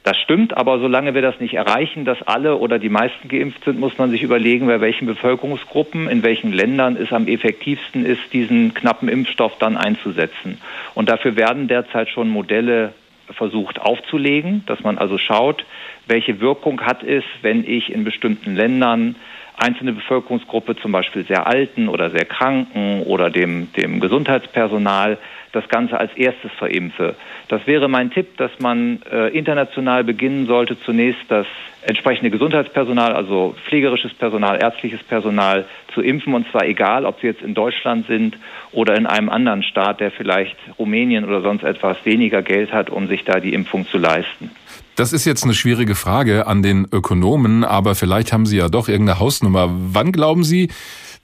Das 0.04 0.18
stimmt, 0.18 0.58
aber 0.58 0.80
solange 0.80 1.14
wir 1.14 1.22
das 1.22 1.40
nicht 1.40 1.54
erreichen, 1.54 2.06
dass 2.06 2.24
alle 2.24 2.58
oder 2.58 2.80
die 2.80 2.90
meisten 2.90 3.28
geimpft 3.28 3.66
sind, 3.66 3.80
muss 3.80 4.00
man 4.00 4.10
sich 4.10 4.24
überlegen, 4.24 4.66
bei 4.66 4.82
welchen 4.82 5.06
Bevölkerungsgruppen, 5.06 6.10
in 6.10 6.24
welchen 6.24 6.52
Ländern 6.52 6.96
es 6.96 7.14
am 7.14 7.28
effektivsten 7.28 8.04
ist, 8.04 8.22
diesen 8.34 8.74
knappen 8.74 9.10
Impfstoff 9.10 9.60
dann 9.60 9.78
einzusetzen. 9.78 10.60
Und 10.96 11.08
dafür 11.10 11.36
werden 11.36 11.68
derzeit 11.68 12.10
schon 12.10 12.30
Modelle 12.30 12.94
versucht 13.34 13.80
aufzulegen, 13.80 14.64
dass 14.66 14.82
man 14.82 14.98
also 14.98 15.18
schaut, 15.18 15.66
welche 16.08 16.40
Wirkung 16.40 16.82
hat 16.82 17.04
es, 17.04 17.24
wenn 17.42 17.64
ich 17.64 17.92
in 17.92 18.04
bestimmten 18.04 18.56
Ländern 18.56 19.16
einzelne 19.62 19.94
Bevölkerungsgruppe, 19.94 20.76
zum 20.76 20.92
Beispiel 20.92 21.26
sehr 21.26 21.48
Alten 21.48 21.88
oder 21.88 22.10
sehr 22.10 22.26
Kranken 22.26 23.04
oder 23.04 23.30
dem, 23.30 23.72
dem 23.74 24.00
Gesundheitspersonal, 24.00 25.18
das 25.52 25.68
Ganze 25.68 26.00
als 26.00 26.14
erstes 26.16 26.52
verimpfe. 26.58 27.16
Das 27.50 27.68
wäre 27.68 27.90
mein 27.90 28.12
Tipp, 28.12 28.38
dass 28.38 28.52
man 28.60 29.02
äh, 29.12 29.28
international 29.30 30.04
beginnen 30.04 30.48
sollte, 30.48 30.80
zunächst 30.80 31.24
das 31.28 31.46
entsprechende 31.86 32.30
Gesundheitspersonal, 32.30 33.14
also 33.14 33.56
pflegerisches 33.66 34.14
Personal, 34.14 34.62
ärztliches 34.62 35.04
Personal 35.04 35.66
zu 35.94 36.02
impfen, 36.02 36.34
und 36.34 36.50
zwar 36.52 36.66
egal, 36.66 37.06
ob 37.06 37.20
sie 37.20 37.28
jetzt 37.28 37.42
in 37.42 37.54
Deutschland 37.54 38.08
sind 38.08 38.38
oder 38.72 38.96
in 38.96 39.08
einem 39.08 39.30
anderen 39.30 39.64
Staat, 39.64 40.00
der 40.00 40.12
vielleicht 40.12 40.56
Rumänien 40.80 41.26
oder 41.26 41.42
sonst 41.42 41.64
etwas 41.64 41.98
weniger 42.06 42.42
Geld 42.42 42.72
hat, 42.72 42.90
um 42.90 43.08
sich 43.08 43.26
da 43.26 43.40
die 43.40 43.54
Impfung 43.54 43.86
zu 43.88 43.98
leisten. 43.98 44.52
Das 44.96 45.14
ist 45.14 45.26
jetzt 45.26 45.44
eine 45.44 45.54
schwierige 45.54 45.96
Frage 45.96 46.48
an 46.48 46.62
den 46.62 46.86
Ökonomen, 46.92 47.64
aber 47.64 47.96
vielleicht 47.96 48.34
haben 48.34 48.46
Sie 48.46 48.58
ja 48.58 48.68
doch 48.68 48.90
irgendeine 48.90 49.20
Hausnummer. 49.20 49.70
Wann 49.72 50.12
glauben 50.12 50.44
Sie, 50.44 50.70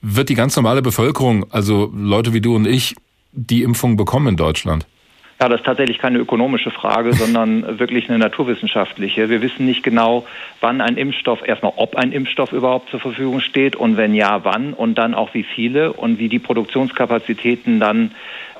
wird 0.00 0.30
die 0.30 0.34
ganz 0.34 0.56
normale 0.56 0.82
Bevölkerung, 0.82 1.46
also 1.50 1.92
Leute 1.94 2.32
wie 2.32 2.40
du 2.40 2.56
und 2.56 2.66
ich, 2.66 2.96
die 3.32 3.62
Impfung 3.62 3.96
bekommen 3.96 4.28
in 4.28 4.36
Deutschland? 4.36 4.86
Ja, 5.40 5.48
das 5.48 5.60
ist 5.60 5.66
tatsächlich 5.66 5.98
keine 5.98 6.18
ökonomische 6.18 6.72
Frage, 6.72 7.12
sondern 7.12 7.78
wirklich 7.78 8.08
eine 8.08 8.18
naturwissenschaftliche. 8.18 9.30
Wir 9.30 9.40
wissen 9.40 9.66
nicht 9.66 9.84
genau, 9.84 10.26
wann 10.60 10.80
ein 10.80 10.96
Impfstoff, 10.96 11.46
erstmal 11.46 11.74
ob 11.76 11.94
ein 11.94 12.10
Impfstoff 12.10 12.52
überhaupt 12.52 12.90
zur 12.90 12.98
Verfügung 12.98 13.38
steht 13.40 13.76
und 13.76 13.96
wenn 13.96 14.14
ja, 14.14 14.44
wann 14.44 14.72
und 14.72 14.96
dann 14.96 15.14
auch 15.14 15.34
wie 15.34 15.44
viele 15.44 15.92
und 15.92 16.18
wie 16.18 16.28
die 16.28 16.40
Produktionskapazitäten 16.40 17.78
dann 17.78 18.10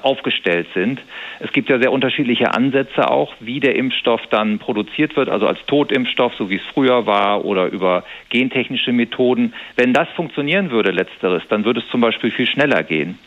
aufgestellt 0.02 0.66
sind. 0.74 1.00
Es 1.40 1.52
gibt 1.52 1.68
ja 1.68 1.78
sehr 1.78 1.92
unterschiedliche 1.92 2.54
Ansätze 2.54 3.10
auch, 3.10 3.34
wie 3.40 3.60
der 3.60 3.76
Impfstoff 3.76 4.20
dann 4.30 4.58
produziert 4.58 5.16
wird, 5.16 5.28
also 5.28 5.46
als 5.46 5.58
Totimpfstoff, 5.66 6.34
so 6.34 6.50
wie 6.50 6.56
es 6.56 6.62
früher 6.72 7.06
war, 7.06 7.44
oder 7.44 7.66
über 7.66 8.04
gentechnische 8.28 8.92
Methoden. 8.92 9.54
Wenn 9.76 9.92
das 9.92 10.08
funktionieren 10.10 10.70
würde, 10.70 10.90
letzteres, 10.90 11.42
dann 11.48 11.64
würde 11.64 11.80
es 11.80 11.88
zum 11.90 12.00
Beispiel 12.00 12.30
viel 12.30 12.46
schneller 12.46 12.82
gehen. 12.82 13.18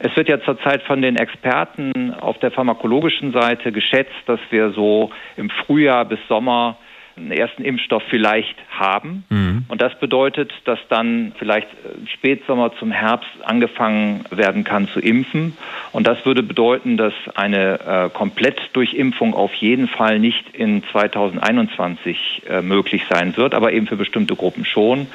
Es 0.00 0.16
wird 0.16 0.28
ja 0.28 0.40
zurzeit 0.40 0.82
von 0.82 1.02
den 1.02 1.16
Experten 1.16 2.12
auf 2.14 2.38
der 2.38 2.50
pharmakologischen 2.50 3.32
Seite 3.32 3.72
geschätzt, 3.72 4.12
dass 4.26 4.40
wir 4.50 4.70
so 4.70 5.10
im 5.36 5.50
Frühjahr 5.50 6.04
bis 6.04 6.18
Sommer 6.28 6.76
einen 7.16 7.30
ersten 7.30 7.62
Impfstoff 7.64 8.02
vielleicht 8.08 8.56
haben. 8.70 9.24
Mhm. 9.28 9.64
Und 9.68 9.80
das 9.80 9.98
bedeutet, 9.98 10.52
dass 10.64 10.78
dann 10.88 11.32
vielleicht 11.38 11.68
äh, 11.68 12.06
Spätsommer 12.12 12.72
zum 12.78 12.90
Herbst 12.90 13.30
angefangen 13.44 14.24
werden 14.30 14.64
kann 14.64 14.88
zu 14.88 15.00
impfen. 15.00 15.56
Und 15.92 16.06
das 16.06 16.24
würde 16.26 16.42
bedeuten, 16.42 16.96
dass 16.96 17.14
eine 17.34 17.80
äh, 17.80 18.10
Komplettdurchimpfung 18.10 19.34
auf 19.34 19.54
jeden 19.54 19.88
Fall 19.88 20.18
nicht 20.18 20.54
in 20.54 20.82
2021 20.92 22.42
äh, 22.48 22.62
möglich 22.62 23.04
sein 23.08 23.36
wird, 23.36 23.54
aber 23.54 23.72
eben 23.72 23.86
für 23.86 23.96
bestimmte 23.96 24.36
Gruppen 24.36 24.64
schon. 24.64 25.06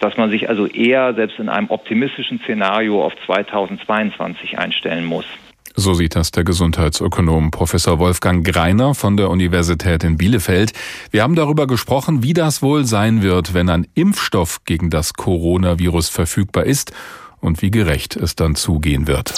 Dass 0.00 0.16
man 0.16 0.30
sich 0.30 0.48
also 0.48 0.66
eher 0.66 1.14
selbst 1.14 1.38
in 1.38 1.48
einem 1.48 1.70
optimistischen 1.70 2.40
Szenario 2.40 3.04
auf 3.04 3.14
2022 3.24 4.58
einstellen 4.58 5.04
muss. 5.04 5.26
So 5.74 5.94
sieht 5.94 6.16
das 6.16 6.30
der 6.30 6.44
Gesundheitsökonom 6.44 7.50
Professor 7.50 7.98
Wolfgang 7.98 8.46
Greiner 8.46 8.94
von 8.94 9.16
der 9.16 9.30
Universität 9.30 10.04
in 10.04 10.18
Bielefeld. 10.18 10.72
Wir 11.10 11.22
haben 11.22 11.34
darüber 11.34 11.66
gesprochen, 11.66 12.22
wie 12.22 12.34
das 12.34 12.62
wohl 12.62 12.84
sein 12.84 13.22
wird, 13.22 13.54
wenn 13.54 13.70
ein 13.70 13.86
Impfstoff 13.94 14.64
gegen 14.64 14.90
das 14.90 15.14
Coronavirus 15.14 16.08
verfügbar 16.08 16.64
ist 16.64 16.92
und 17.40 17.62
wie 17.62 17.70
gerecht 17.70 18.16
es 18.16 18.36
dann 18.36 18.54
zugehen 18.54 19.06
wird. 19.06 19.34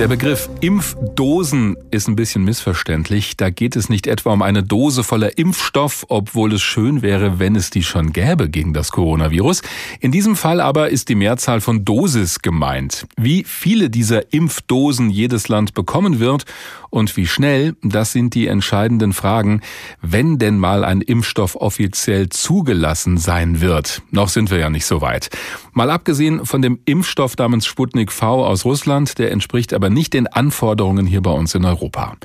Der 0.00 0.08
Begriff 0.08 0.48
Impfdosen 0.62 1.76
ist 1.90 2.08
ein 2.08 2.16
bisschen 2.16 2.42
missverständlich. 2.42 3.36
Da 3.36 3.50
geht 3.50 3.76
es 3.76 3.90
nicht 3.90 4.06
etwa 4.06 4.32
um 4.32 4.40
eine 4.40 4.62
Dose 4.62 5.04
voller 5.04 5.36
Impfstoff, 5.36 6.06
obwohl 6.08 6.54
es 6.54 6.62
schön 6.62 7.02
wäre, 7.02 7.38
wenn 7.38 7.54
es 7.54 7.68
die 7.68 7.82
schon 7.82 8.14
gäbe 8.14 8.48
gegen 8.48 8.72
das 8.72 8.92
Coronavirus. 8.92 9.60
In 10.00 10.10
diesem 10.10 10.36
Fall 10.36 10.62
aber 10.62 10.88
ist 10.88 11.10
die 11.10 11.16
Mehrzahl 11.16 11.60
von 11.60 11.84
Dosis 11.84 12.38
gemeint. 12.38 13.06
Wie 13.18 13.44
viele 13.44 13.90
dieser 13.90 14.32
Impfdosen 14.32 15.10
jedes 15.10 15.48
Land 15.48 15.74
bekommen 15.74 16.18
wird 16.18 16.46
und 16.90 17.16
wie 17.16 17.26
schnell, 17.26 17.76
das 17.82 18.12
sind 18.12 18.34
die 18.34 18.48
entscheidenden 18.48 19.12
Fragen, 19.12 19.60
wenn 20.02 20.38
denn 20.38 20.58
mal 20.58 20.84
ein 20.84 21.00
Impfstoff 21.00 21.56
offiziell 21.56 22.28
zugelassen 22.28 23.16
sein 23.16 23.60
wird. 23.60 24.02
Noch 24.10 24.28
sind 24.28 24.50
wir 24.50 24.58
ja 24.58 24.70
nicht 24.70 24.86
so 24.86 25.00
weit. 25.00 25.30
Mal 25.72 25.90
abgesehen 25.90 26.44
von 26.44 26.62
dem 26.62 26.80
Impfstoff 26.84 27.36
namens 27.36 27.66
Sputnik 27.66 28.10
V 28.10 28.44
aus 28.44 28.64
Russland, 28.64 29.18
der 29.18 29.30
entspricht 29.30 29.72
aber 29.72 29.88
nicht 29.88 30.12
den 30.12 30.26
Anforderungen 30.26 31.06
hier 31.06 31.22
bei 31.22 31.30
uns 31.30 31.54
in 31.54 31.64
Europa. 31.64 32.16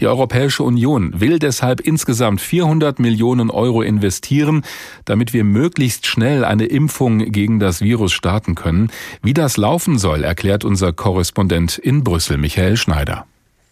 Die 0.00 0.06
Europäische 0.06 0.62
Union 0.62 1.20
will 1.20 1.38
deshalb 1.38 1.80
insgesamt 1.80 2.40
400 2.40 2.98
Millionen 2.98 3.50
Euro 3.50 3.82
investieren, 3.82 4.64
damit 5.04 5.32
wir 5.32 5.44
möglichst 5.44 6.06
schnell 6.06 6.44
eine 6.44 6.64
Impfung 6.64 7.18
gegen 7.18 7.60
das 7.60 7.82
Virus 7.82 8.12
starten 8.12 8.54
können. 8.54 8.90
Wie 9.22 9.34
das 9.34 9.58
laufen 9.58 9.98
soll, 9.98 10.24
erklärt 10.24 10.64
unser 10.64 10.92
Korrespondent 10.92 11.76
in 11.76 12.02
Brüssel, 12.04 12.38
Michael 12.38 12.76
Schneider. 12.76 13.26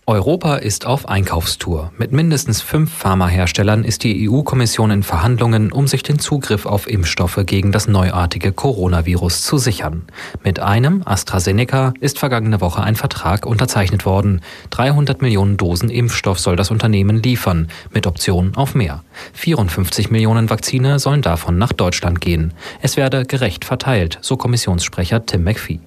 Europa 0.04 0.56
ist 0.56 0.84
auf 0.84 1.08
Einkaufstour. 1.08 1.92
Mit 1.96 2.10
mindestens 2.10 2.60
fünf 2.60 2.92
Pharmaherstellern 2.92 3.84
ist 3.84 4.02
die 4.02 4.28
EU-Kommission 4.28 4.90
in 4.90 5.04
Verhandlungen, 5.04 5.70
um 5.70 5.86
sich 5.86 6.02
den 6.02 6.18
Zugriff 6.18 6.66
auf 6.66 6.88
Impfstoffe 6.88 7.38
gegen 7.46 7.70
das 7.70 7.86
neuartige 7.86 8.50
Coronavirus 8.50 9.42
zu 9.42 9.58
sichern. 9.58 10.02
Mit 10.42 10.58
einem, 10.58 11.02
AstraZeneca, 11.04 11.94
ist 12.00 12.18
vergangene 12.18 12.60
Woche 12.60 12.82
ein 12.82 12.96
Vertrag 12.96 13.46
unterzeichnet 13.46 14.04
worden. 14.04 14.40
300 14.70 15.22
Millionen 15.22 15.56
Dosen 15.56 15.88
Impfstoff 15.88 16.40
soll 16.40 16.56
das 16.56 16.72
Unternehmen 16.72 17.22
liefern, 17.22 17.68
mit 17.92 18.08
Option 18.08 18.56
auf 18.56 18.74
mehr. 18.74 19.04
54 19.34 20.10
Millionen 20.10 20.50
Vakzine 20.50 20.98
sollen 20.98 21.22
davon 21.22 21.58
nach 21.58 21.72
Deutschland 21.72 22.20
gehen. 22.20 22.54
Es 22.80 22.96
werde 22.96 23.24
gerecht 23.24 23.64
verteilt, 23.64 24.18
so 24.20 24.36
Kommissionssprecher 24.36 25.24
Tim 25.26 25.44
McPhee. 25.44 25.78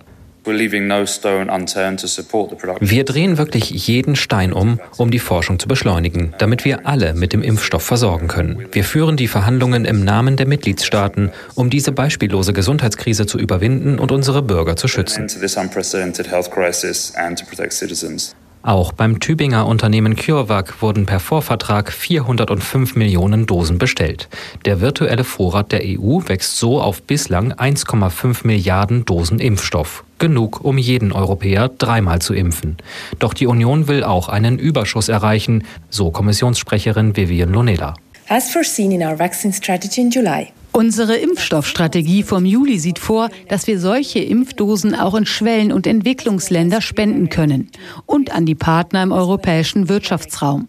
Wir 2.80 3.04
drehen 3.04 3.38
wirklich 3.38 3.70
jeden 3.88 4.16
Stein 4.16 4.54
um, 4.54 4.80
um 4.98 5.12
die 5.12 5.20
Forschung 5.20 5.60
zu 5.60 5.68
beschleunigen, 5.68 6.34
damit 6.38 6.66
wir 6.66 6.86
alle 6.88 7.14
mit 7.14 7.34
dem 7.34 7.42
Impfstoff 7.42 7.84
versorgen 7.84 8.28
können. 8.28 8.66
Wir 8.72 8.84
führen 8.84 9.18
die 9.18 9.28
Verhandlungen 9.28 9.86
im 9.86 10.04
Namen 10.04 10.38
der 10.38 10.48
Mitgliedstaaten, 10.48 11.32
um 11.56 11.70
diese 11.70 11.92
beispiellose 11.92 12.54
Gesundheitskrise 12.54 13.26
zu 13.26 13.40
überwinden 13.40 14.00
und 14.00 14.12
unsere 14.12 14.42
Bürger 14.42 14.76
zu 14.76 14.88
schützen. 14.88 15.28
Auch 18.66 18.94
beim 18.94 19.20
Tübinger 19.20 19.68
Unternehmen 19.68 20.16
CureVac 20.16 20.82
wurden 20.82 21.06
per 21.06 21.20
Vorvertrag 21.20 21.92
405 21.92 22.96
Millionen 22.96 23.46
Dosen 23.46 23.78
bestellt. 23.78 24.28
Der 24.66 24.82
virtuelle 24.82 25.24
Vorrat 25.24 25.72
der 25.72 25.82
EU 25.84 26.22
wächst 26.26 26.58
so 26.58 26.82
auf 26.82 27.04
bislang 27.04 27.54
1,5 27.54 28.40
Milliarden 28.48 29.06
Dosen 29.06 29.38
Impfstoff. 29.38 30.04
Genug, 30.18 30.66
um 30.66 30.80
jeden 30.80 31.12
Europäer 31.12 31.70
dreimal 31.70 32.24
zu 32.24 32.34
impfen. 32.34 32.78
Doch 33.20 33.36
die 33.36 33.46
Union 33.46 33.88
will 33.88 34.04
auch 34.04 34.30
einen 34.30 34.58
Überschuss 34.58 35.10
erreichen, 35.10 35.64
so 35.92 36.10
Kommissionssprecherin 36.10 37.16
Vivian 37.16 37.52
Lonela. 37.52 37.94
As 38.30 38.50
foreseen 38.50 38.92
in 38.92 39.04
our 39.04 39.20
vaccine 39.20 39.54
strategy 39.54 40.02
in 40.02 40.10
July. 40.10 40.48
Unsere 40.76 41.16
Impfstoffstrategie 41.16 42.24
vom 42.24 42.44
Juli 42.44 42.80
sieht 42.80 43.00
vor, 43.00 43.30
dass 43.48 43.66
wir 43.66 43.80
solche 43.80 44.20
Impfdosen 44.20 44.94
auch 44.94 45.16
in 45.16 45.26
Schwellen- 45.26 45.72
und 45.72 45.88
Entwicklungsländer 45.88 46.82
spenden 46.82 47.30
können 47.30 47.70
und 48.06 48.36
an 48.36 48.46
die 48.46 48.56
Partner 48.56 49.02
im 49.02 49.14
europäischen 49.14 49.88
Wirtschaftsraum. 49.88 50.68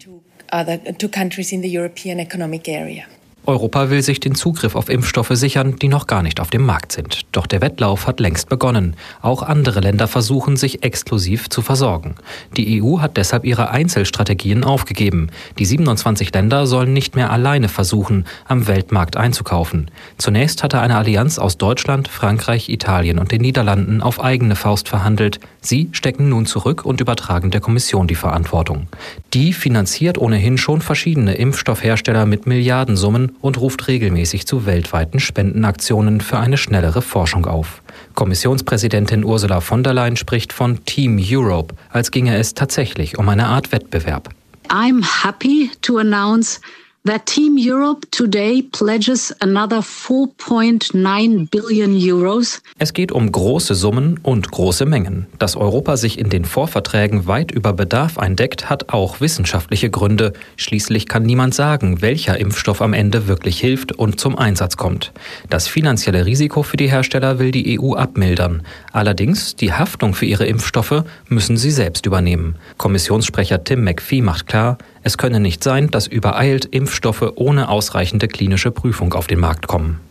Europa 3.45 3.89
will 3.89 4.01
sich 4.01 4.21
den 4.21 4.33
Zugriff 4.33 4.75
auf 4.75 4.87
Impfstoffe 4.87 5.31
sichern, 5.33 5.75
die 5.75 5.89
noch 5.89 6.07
gar 6.07 6.23
nicht 6.23 6.39
auf 6.39 6.51
dem 6.51 6.65
Markt 6.65 6.93
sind. 6.93 7.25
Doch 7.31 7.45
der 7.45 7.61
Wettlauf 7.61 8.07
hat 8.07 8.19
längst 8.19 8.49
begonnen. 8.49 8.95
Auch 9.21 9.43
andere 9.43 9.79
Länder 9.79 10.07
versuchen, 10.07 10.55
sich 10.55 10.83
exklusiv 10.83 11.49
zu 11.49 11.61
versorgen. 11.61 12.15
Die 12.55 12.81
EU 12.81 12.99
hat 12.99 13.17
deshalb 13.17 13.45
ihre 13.45 13.69
Einzelstrategien 13.69 14.63
aufgegeben. 14.63 15.29
Die 15.59 15.65
27 15.65 16.33
Länder 16.33 16.65
sollen 16.65 16.93
nicht 16.93 17.15
mehr 17.15 17.31
alleine 17.31 17.69
versuchen, 17.69 18.25
am 18.47 18.67
Weltmarkt 18.67 19.17
einzukaufen. 19.17 19.91
Zunächst 20.17 20.63
hatte 20.63 20.79
eine 20.79 20.97
Allianz 20.97 21.37
aus 21.37 21.57
Deutschland, 21.57 22.07
Frankreich, 22.07 22.69
Italien 22.69 23.19
und 23.19 23.31
den 23.31 23.41
Niederlanden 23.41 24.01
auf 24.01 24.23
eigene 24.23 24.55
Faust 24.55 24.87
verhandelt. 24.87 25.39
Sie 25.59 25.89
stecken 25.91 26.29
nun 26.29 26.45
zurück 26.45 26.85
und 26.85 27.01
übertragen 27.01 27.51
der 27.51 27.61
Kommission 27.61 28.07
die 28.07 28.15
Verantwortung. 28.15 28.87
Die 29.33 29.53
finanziert 29.53 30.17
ohnehin 30.17 30.57
schon 30.57 30.81
verschiedene 30.81 31.35
Impfstoffhersteller 31.35 32.25
mit 32.25 32.47
Milliardensummen 32.47 33.35
und 33.41 33.59
ruft 33.59 33.87
regelmäßig 33.87 34.47
zu 34.47 34.65
weltweiten 34.65 35.19
Spendenaktionen 35.19 36.21
für 36.21 36.37
eine 36.37 36.57
schnellere 36.57 37.01
Forschung 37.17 37.47
auf. 37.47 37.81
Kommissionspräsidentin 38.13 39.25
Ursula 39.25 39.59
von 39.59 39.83
der 39.83 39.95
Leyen 39.95 40.17
spricht 40.17 40.53
von 40.53 40.85
Team 40.85 41.19
Europe, 41.19 41.73
als 41.89 42.11
ginge 42.11 42.37
es 42.37 42.53
tatsächlich 42.53 43.17
um 43.17 43.27
eine 43.27 43.47
Art 43.47 43.71
Wettbewerb. 43.71 44.29
I'm 44.69 45.03
happy 45.23 45.71
to 45.81 45.97
announce 45.97 46.61
that 47.07 47.25
Team 47.25 47.57
Europe 47.57 48.05
today 48.11 48.61
pledges 48.61 49.33
another 49.39 49.81
4.9 49.81 51.49
billion 51.49 51.95
euros. 51.95 52.61
Es 52.77 52.93
geht 52.93 53.11
um 53.11 53.31
große 53.31 53.75
Summen 53.75 54.19
und 54.23 54.51
große 54.51 54.85
Mengen. 54.85 55.25
Dass 55.39 55.55
Europa 55.55 55.97
sich 55.97 56.19
in 56.19 56.29
den 56.29 56.45
Vorverträgen 56.45 57.25
weit 57.25 57.51
über 57.51 57.73
Bedarf 57.73 58.17
eindeckt, 58.17 58.69
hat 58.69 58.89
auch 58.89 59.21
wissenschaftliche 59.21 59.89
Gründe. 59.89 60.33
Schließlich 60.57 61.07
kann 61.07 61.23
niemand 61.23 61.55
sagen, 61.55 62.01
welcher 62.01 62.39
Impfstoff 62.39 62.81
am 62.81 62.93
Ende 62.93 63.27
wirklich 63.27 63.59
hilft 63.59 63.93
und 63.93 64.19
zum 64.19 64.37
Einsatz 64.37 64.77
kommt. 64.77 65.11
Das 65.49 65.67
finanzielle 65.67 66.25
Risiko 66.25 66.63
für 66.63 66.77
die 66.77 66.89
Hersteller 66.89 67.39
will 67.39 67.51
die 67.51 67.79
EU 67.79 67.93
abmildern. 67.93 68.63
Allerdings, 68.91 69.55
die 69.55 69.73
Haftung 69.73 70.13
für 70.13 70.25
ihre 70.25 70.45
Impfstoffe 70.45 71.03
müssen 71.29 71.57
sie 71.57 71.71
selbst 71.71 72.05
übernehmen. 72.05 72.55
Kommissionssprecher 72.77 73.63
Tim 73.63 73.83
McPhee 73.83 74.21
macht 74.21 74.47
klar, 74.47 74.77
es 75.07 75.17
könne 75.17 75.39
nicht 75.39 75.63
sein, 75.63 75.89
dass 75.89 76.05
übereilt 76.05 76.65
Impfstoffe 76.65 77.31
ohne 77.35 77.69
ausreichende 77.69 78.27
klinische 78.27 78.71
Prüfung 78.71 79.13
auf 79.13 79.27
den 79.27 79.39
Markt 79.39 79.65
kommen. 79.65 80.01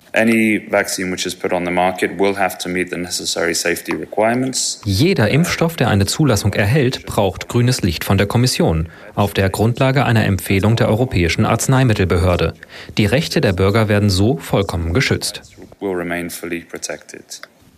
Jeder 4.87 5.29
Impfstoff, 5.29 5.77
der 5.77 5.89
eine 5.89 6.07
Zulassung 6.07 6.55
erhält, 6.55 7.05
braucht 7.05 7.49
grünes 7.49 7.83
Licht 7.83 8.05
von 8.05 8.17
der 8.17 8.27
Kommission 8.27 8.89
auf 9.15 9.35
der 9.35 9.51
Grundlage 9.51 10.07
einer 10.07 10.25
Empfehlung 10.25 10.77
der 10.77 10.89
Europäischen 10.89 11.45
Arzneimittelbehörde. 11.45 12.55
Die 12.97 13.05
Rechte 13.05 13.43
der 13.43 13.53
Bürger 13.53 13.91
werden 13.91 14.09
so 14.09 14.39
vollkommen 14.39 14.95
geschützt. 14.95 15.43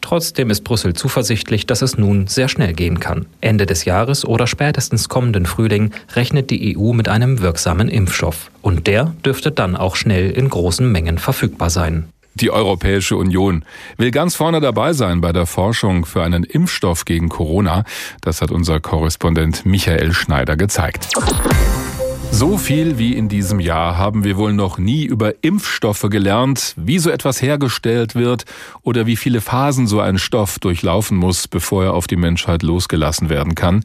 Trotzdem 0.01 0.51
ist 0.51 0.65
Brüssel 0.65 0.95
zuversichtlich, 0.95 1.67
dass 1.67 1.83
es 1.83 1.99
nun 1.99 2.27
sehr 2.27 2.49
schnell 2.49 2.73
gehen 2.73 3.01
kann. 3.01 3.27
Ende 3.41 3.67
des 3.67 3.85
Jahres 3.85 4.25
oder 4.25 4.47
spätestens 4.47 5.09
kommenden 5.09 5.47
Frühling 5.47 5.93
rechnet 6.15 6.51
die 6.51 6.77
EU 6.77 6.93
mit 6.93 7.09
einem 7.09 7.41
wirksamen 7.41 7.89
Impfstoff. 7.89 8.51
Und 8.63 8.87
der 8.87 9.15
dürfte 9.25 9.51
dann 9.51 9.77
auch 9.77 9.97
schnell 9.97 10.31
in 10.31 10.49
großen 10.49 10.91
Mengen 10.91 11.19
verfügbar 11.19 11.71
sein. 11.71 12.09
Die 12.35 12.53
Europäische 12.53 13.17
Union 13.17 13.65
will 13.97 14.13
ganz 14.13 14.37
vorne 14.37 14.61
dabei 14.61 14.93
sein 14.93 15.21
bei 15.21 15.33
der 15.33 15.47
Forschung 15.47 16.07
für 16.07 16.23
einen 16.23 16.45
Impfstoff 16.45 17.05
gegen 17.05 17.29
Corona. 17.29 17.83
Das 18.21 18.41
hat 18.41 18.53
unser 18.53 18.79
Korrespondent 18.79 19.67
Michael 19.67 20.13
Schneider 20.13 20.57
gezeigt. 20.57 21.09
So 22.31 22.57
viel 22.57 22.99
wie 22.99 23.15
in 23.15 23.29
diesem 23.29 23.59
Jahr 23.59 23.99
haben 23.99 24.23
wir 24.23 24.37
wohl 24.37 24.53
noch 24.53 24.79
nie 24.79 25.05
über 25.05 25.43
Impfstoffe 25.43 26.07
gelernt, 26.09 26.75
wie 26.77 26.99
so 26.99 27.11
etwas 27.11 27.43
hergestellt 27.43 28.15
wird 28.15 28.45
oder 28.83 29.07
wie 29.07 29.17
viele 29.17 29.41
Phasen 29.41 29.87
so 29.87 30.01
ein 30.01 30.19
Stoff 30.19 30.59
durchlaufen 30.59 31.17
muss, 31.17 31.49
bevor 31.49 31.85
er 31.85 31.95
auf 31.95 32.07
die 32.07 32.17
Menschheit 32.17 32.63
losgelassen 32.63 33.29
werden 33.29 33.55
kann. 33.55 33.83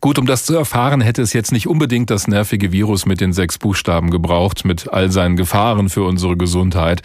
Gut, 0.00 0.18
um 0.18 0.24
das 0.24 0.46
zu 0.46 0.54
erfahren, 0.54 1.02
hätte 1.02 1.20
es 1.20 1.34
jetzt 1.34 1.52
nicht 1.52 1.66
unbedingt 1.66 2.08
das 2.08 2.26
nervige 2.26 2.72
Virus 2.72 3.04
mit 3.04 3.20
den 3.20 3.34
sechs 3.34 3.58
Buchstaben 3.58 4.10
gebraucht, 4.10 4.64
mit 4.64 4.90
all 4.90 5.10
seinen 5.10 5.36
Gefahren 5.36 5.90
für 5.90 6.04
unsere 6.04 6.38
Gesundheit. 6.38 7.02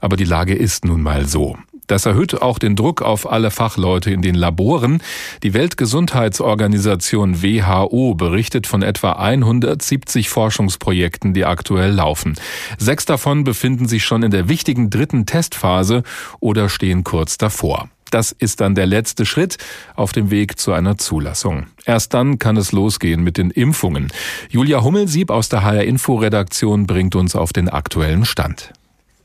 Aber 0.00 0.16
die 0.16 0.24
Lage 0.24 0.54
ist 0.54 0.86
nun 0.86 1.02
mal 1.02 1.26
so. 1.26 1.58
Das 1.88 2.06
erhöht 2.06 2.40
auch 2.40 2.58
den 2.58 2.76
Druck 2.76 3.02
auf 3.02 3.30
alle 3.30 3.50
Fachleute 3.50 4.10
in 4.10 4.22
den 4.22 4.34
Laboren. 4.34 5.02
Die 5.42 5.54
Weltgesundheitsorganisation 5.54 7.42
WHO 7.42 8.14
berichtet 8.14 8.66
von 8.66 8.82
etwa 8.82 9.12
170 9.12 10.28
Forschungsprojekten, 10.28 11.34
die 11.34 11.46
aktuell 11.46 11.90
laufen. 11.90 12.36
Sechs 12.76 13.06
davon 13.06 13.42
befinden 13.42 13.88
sich 13.88 14.04
schon 14.04 14.22
in 14.22 14.30
der 14.30 14.48
wichtigen 14.48 14.90
dritten 14.90 15.26
Testphase 15.26 16.02
oder 16.40 16.68
stehen 16.68 17.04
kurz 17.04 17.38
davor. 17.38 17.88
Das 18.10 18.32
ist 18.32 18.60
dann 18.60 18.74
der 18.74 18.86
letzte 18.86 19.26
Schritt 19.26 19.58
auf 19.94 20.12
dem 20.12 20.30
Weg 20.30 20.58
zu 20.58 20.72
einer 20.72 20.98
Zulassung. 20.98 21.66
Erst 21.84 22.14
dann 22.14 22.38
kann 22.38 22.56
es 22.56 22.72
losgehen 22.72 23.22
mit 23.22 23.36
den 23.36 23.50
Impfungen. 23.50 24.08
Julia 24.50 24.82
Hummelsieb 24.82 25.30
aus 25.30 25.48
der 25.48 25.62
HR 25.62 25.84
Info 25.84 26.16
Redaktion 26.16 26.86
bringt 26.86 27.16
uns 27.16 27.34
auf 27.34 27.52
den 27.52 27.68
aktuellen 27.68 28.24
Stand. 28.24 28.72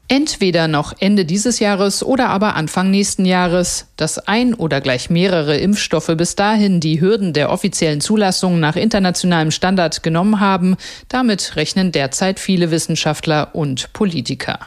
Entweder 0.10 0.67
noch 0.67 0.93
Ende 1.00 1.24
dieses 1.24 1.60
Jahres 1.60 2.03
oder 2.03 2.29
aber 2.29 2.55
Anfang 2.55 2.91
nächsten 2.91 3.25
Jahres, 3.25 3.88
dass 3.95 4.19
ein 4.19 4.53
oder 4.53 4.81
gleich 4.81 5.10
mehrere 5.10 5.57
Impfstoffe 5.57 6.12
bis 6.17 6.36
dahin 6.36 6.81
die 6.81 7.00
Hürden 7.00 7.31
der 7.31 7.50
offiziellen 7.50 8.01
Zulassung 8.01 8.60
nach 8.60 8.75
internationalem 8.75 9.50
Standard 9.50 10.03
genommen 10.03 10.41
haben, 10.41 10.75
damit 11.07 11.55
rechnen 11.55 11.93
derzeit 11.93 12.39
viele 12.39 12.69
Wissenschaftler 12.69 13.55
und 13.55 13.93
Politiker. 13.93 14.60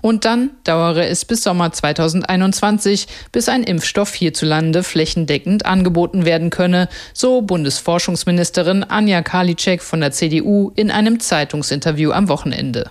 Und 0.00 0.24
dann 0.24 0.50
dauere 0.64 1.06
es 1.06 1.24
bis 1.24 1.44
Sommer 1.44 1.72
2021, 1.72 3.06
bis 3.30 3.48
ein 3.48 3.62
Impfstoff 3.62 4.12
hierzulande 4.14 4.82
flächendeckend 4.82 5.66
angeboten 5.66 6.24
werden 6.24 6.50
könne, 6.50 6.88
so 7.14 7.42
Bundesforschungsministerin 7.42 8.84
Anja 8.84 9.22
Karliczek 9.22 9.82
von 9.82 10.00
der 10.00 10.10
CDU 10.10 10.72
in 10.74 10.90
einem 10.90 11.20
Zeitungsinterview 11.20 12.10
am 12.10 12.28
Wochenende. 12.28 12.90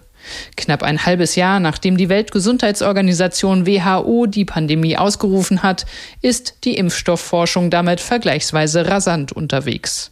Knapp 0.58 0.84
ein 0.84 1.06
halbes 1.06 1.36
Jahr 1.36 1.60
nachdem 1.60 1.98
die 1.98 2.10
Weltgesundheitsorganisation 2.10 3.66
WHO 3.66 4.26
die 4.26 4.46
Pandemie 4.46 4.98
ausgerufen 4.98 5.64
hat, 5.64 5.86
ist 6.22 6.58
die 6.64 6.76
Impfstoffforschung 6.76 7.70
damit 7.70 8.00
vergleichsweise 8.00 8.88
rasant 8.88 9.32
unterwegs. 9.32 10.12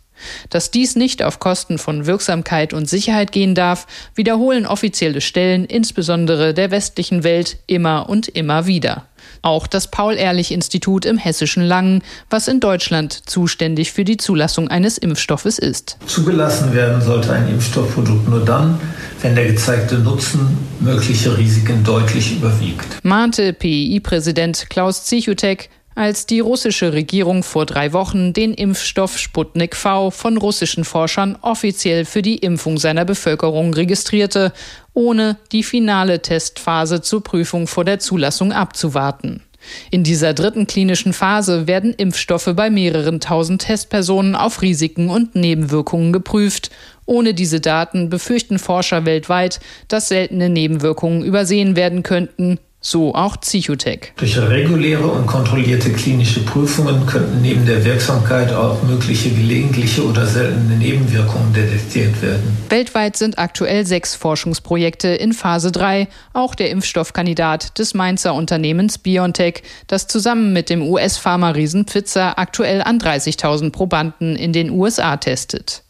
Dass 0.49 0.71
dies 0.71 0.95
nicht 0.95 1.21
auf 1.21 1.39
Kosten 1.39 1.77
von 1.77 2.05
Wirksamkeit 2.05 2.73
und 2.73 2.89
Sicherheit 2.89 3.31
gehen 3.31 3.55
darf, 3.55 3.85
wiederholen 4.15 4.65
offizielle 4.65 5.21
Stellen, 5.21 5.65
insbesondere 5.65 6.53
der 6.53 6.71
westlichen 6.71 7.23
Welt, 7.23 7.57
immer 7.67 8.09
und 8.09 8.27
immer 8.27 8.65
wieder. 8.65 9.07
Auch 9.47 9.65
das 9.65 9.87
Paul-Ehrlich-Institut 9.87 11.05
im 11.05 11.17
hessischen 11.17 11.63
Langen, 11.63 12.03
was 12.29 12.49
in 12.49 12.59
Deutschland 12.59 13.13
zuständig 13.29 13.93
für 13.93 14.03
die 14.03 14.17
Zulassung 14.17 14.67
eines 14.67 14.97
Impfstoffes 14.97 15.57
ist. 15.57 15.97
Zugelassen 16.05 16.73
werden 16.73 17.01
sollte 17.01 17.31
ein 17.31 17.47
Impfstoffprodukt 17.47 18.27
nur 18.27 18.43
dann, 18.43 18.77
wenn 19.21 19.35
der 19.35 19.45
gezeigte 19.45 19.99
Nutzen 19.99 20.57
mögliche 20.81 21.37
Risiken 21.37 21.81
deutlich 21.85 22.35
überwiegt. 22.35 22.85
Mahnte 23.03 23.53
PI-Präsident 23.53 24.69
Klaus 24.69 25.05
Zichutek, 25.05 25.69
als 25.97 26.27
die 26.27 26.39
russische 26.39 26.93
Regierung 26.93 27.41
vor 27.41 27.65
drei 27.65 27.91
Wochen 27.91 28.31
den 28.31 28.53
Impfstoff 28.53 29.17
Sputnik 29.17 29.75
V 29.75 30.11
von 30.11 30.37
russischen 30.37 30.85
Forschern 30.85 31.37
offiziell 31.41 32.05
für 32.05 32.21
die 32.21 32.37
Impfung 32.37 32.77
seiner 32.77 33.03
Bevölkerung 33.03 33.73
registrierte, 33.73 34.53
ohne 34.93 35.37
die 35.51 35.63
finale 35.63 36.21
Testphase 36.21 37.01
zur 37.01 37.23
Prüfung 37.23 37.65
vor 37.65 37.83
der 37.83 37.97
Zulassung 37.97 38.51
abzuwarten. 38.51 39.41
In 39.89 40.03
dieser 40.03 40.35
dritten 40.35 40.67
klinischen 40.67 41.13
Phase 41.13 41.65
werden 41.65 41.93
Impfstoffe 41.93 42.53
bei 42.55 42.69
mehreren 42.69 43.19
tausend 43.19 43.63
Testpersonen 43.63 44.35
auf 44.35 44.61
Risiken 44.61 45.09
und 45.09 45.35
Nebenwirkungen 45.35 46.13
geprüft. 46.13 46.69
Ohne 47.05 47.33
diese 47.33 47.59
Daten 47.59 48.09
befürchten 48.09 48.59
Forscher 48.59 49.05
weltweit, 49.05 49.59
dass 49.87 50.09
seltene 50.09 50.49
Nebenwirkungen 50.49 51.23
übersehen 51.23 51.75
werden 51.75 52.03
könnten, 52.03 52.59
so 52.79 53.15
auch 53.15 53.37
Psychotech. 53.41 54.13
Durch 54.17 54.37
reguläre 54.37 55.07
und 55.07 55.25
kontrollierte 55.25 55.91
klinische 55.91 56.41
Prüfungen 56.45 57.05
könnten 57.05 57.41
neben 57.41 57.65
der 57.65 57.83
Wirksamkeit 57.83 58.53
auch 58.53 58.81
mögliche 58.83 59.29
gelegentliche 59.31 60.05
oder 60.05 60.25
seltene 60.25 60.77
Nebenwirkungen 60.77 61.53
detektiert 61.53 62.21
werden. 62.21 62.57
Weltweit 62.69 63.17
sind 63.17 63.39
aktuell 63.39 63.85
sechs 63.85 64.15
Forschungsprojekte 64.15 65.09
in 65.09 65.33
Phase 65.33 65.71
3, 65.71 66.07
auch 66.33 66.53
der 66.53 66.69
Impfstoffkandidat 66.69 67.79
des 67.79 67.93
Mainzer 67.93 68.35
Unternehmens 68.35 68.99
BioNTech, 68.99 69.63
das 69.87 70.07
zusammen 70.07 70.53
mit 70.53 70.69
dem 70.69 70.83
US-Pharma-Riesen 70.83 71.85
Pfizer 71.85 72.37
aktuell 72.37 72.81
an 72.81 72.99
30.000 72.99 73.71
Probanden 73.71 74.35
in 74.35 74.53
den 74.53 74.69
USA 74.69 75.17
testet. 75.17 75.83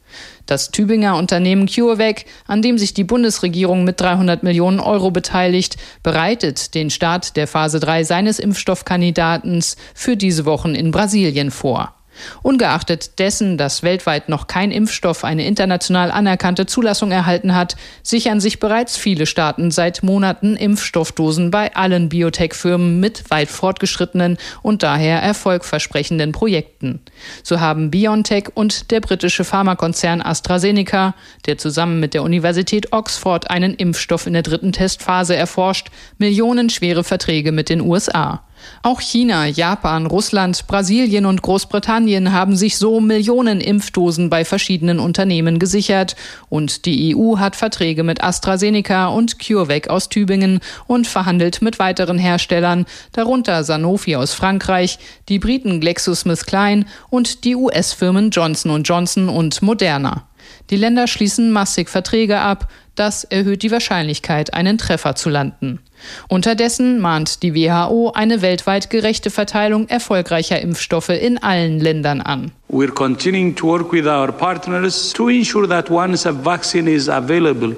Das 0.47 0.71
Tübinger 0.71 1.17
Unternehmen 1.17 1.67
CureVac, 1.67 2.25
an 2.47 2.61
dem 2.61 2.77
sich 2.77 2.93
die 2.93 3.03
Bundesregierung 3.03 3.83
mit 3.83 3.99
300 3.99 4.43
Millionen 4.43 4.79
Euro 4.79 5.11
beteiligt, 5.11 5.75
bereitet 6.03 6.73
den 6.73 6.89
Start 6.89 7.35
der 7.35 7.47
Phase 7.47 7.81
3 7.81 8.05
seines 8.05 8.39
Impfstoffkandidatens 8.39 9.75
für 9.93 10.15
diese 10.15 10.45
Wochen 10.45 10.73
in 10.73 10.91
Brasilien 10.91 11.51
vor. 11.51 11.96
Ungeachtet 12.41 13.19
dessen, 13.19 13.57
dass 13.57 13.83
weltweit 13.83 14.29
noch 14.29 14.47
kein 14.47 14.71
Impfstoff 14.71 15.23
eine 15.23 15.45
international 15.45 16.11
anerkannte 16.11 16.65
Zulassung 16.65 17.11
erhalten 17.11 17.55
hat, 17.55 17.75
sichern 18.03 18.39
sich 18.39 18.59
bereits 18.59 18.97
viele 18.97 19.25
Staaten 19.25 19.71
seit 19.71 20.03
Monaten 20.03 20.55
Impfstoffdosen 20.55 21.51
bei 21.51 21.75
allen 21.75 22.09
Biotech-Firmen 22.09 22.99
mit 22.99 23.29
weit 23.29 23.49
fortgeschrittenen 23.49 24.37
und 24.61 24.83
daher 24.83 25.21
erfolgversprechenden 25.21 26.31
Projekten. 26.31 27.01
So 27.43 27.59
haben 27.59 27.91
BioNTech 27.91 28.49
und 28.53 28.91
der 28.91 29.01
britische 29.01 29.43
Pharmakonzern 29.43 30.21
AstraZeneca, 30.21 31.15
der 31.45 31.57
zusammen 31.57 31.99
mit 31.99 32.13
der 32.13 32.23
Universität 32.23 32.93
Oxford 32.93 33.49
einen 33.49 33.73
Impfstoff 33.73 34.27
in 34.27 34.33
der 34.33 34.43
dritten 34.43 34.71
Testphase 34.71 35.35
erforscht, 35.35 35.87
millionenschwere 36.17 37.03
Verträge 37.03 37.51
mit 37.51 37.69
den 37.69 37.81
USA. 37.81 38.43
Auch 38.83 39.01
China, 39.01 39.45
Japan, 39.45 40.05
Russland, 40.05 40.67
Brasilien 40.67 41.25
und 41.25 41.41
Großbritannien 41.41 42.31
haben 42.31 42.55
sich 42.55 42.77
so 42.77 42.99
Millionen 42.99 43.61
Impfdosen 43.61 44.29
bei 44.29 44.45
verschiedenen 44.45 44.99
Unternehmen 44.99 45.59
gesichert. 45.59 46.15
Und 46.49 46.85
die 46.85 47.15
EU 47.15 47.37
hat 47.37 47.55
Verträge 47.55 48.03
mit 48.03 48.23
AstraZeneca 48.23 49.07
und 49.07 49.39
CureVac 49.39 49.89
aus 49.89 50.09
Tübingen 50.09 50.59
und 50.87 51.07
verhandelt 51.07 51.61
mit 51.61 51.79
weiteren 51.79 52.17
Herstellern, 52.17 52.85
darunter 53.11 53.63
Sanofi 53.63 54.15
aus 54.15 54.33
Frankreich, 54.33 54.99
die 55.29 55.39
Briten 55.39 55.79
GlaxoSmithKline 55.79 56.85
und 57.09 57.43
die 57.43 57.55
US-Firmen 57.55 58.29
Johnson 58.29 58.83
Johnson 58.83 59.29
und 59.29 59.61
Moderna. 59.61 60.27
Die 60.69 60.75
Länder 60.75 61.07
schließen 61.07 61.51
massig 61.51 61.89
Verträge 61.89 62.39
ab. 62.39 62.71
Das 62.95 63.23
erhöht 63.23 63.63
die 63.63 63.71
Wahrscheinlichkeit, 63.71 64.53
einen 64.53 64.77
Treffer 64.77 65.15
zu 65.15 65.29
landen. 65.29 65.79
Unterdessen 66.27 66.99
mahnt 66.99 67.43
die 67.43 67.53
WHO 67.53 68.11
eine 68.13 68.41
weltweit 68.41 68.89
gerechte 68.89 69.29
Verteilung 69.29 69.87
erfolgreicher 69.87 70.61
Impfstoffe 70.61 71.09
in 71.09 71.37
allen 71.37 71.79
Ländern 71.79 72.21
an. 72.21 72.51
We're 72.69 72.91
continuing 72.91 73.55
to 73.55 73.67
work 73.67 73.91
with 73.91 74.05
our 74.05 74.31
partners 74.31 75.13
to 75.13 75.29
ensure 75.29 75.67
that 75.67 75.89
once 75.89 76.25
a 76.25 76.33
vaccine 76.33 76.89
is 76.89 77.07
available, 77.07 77.75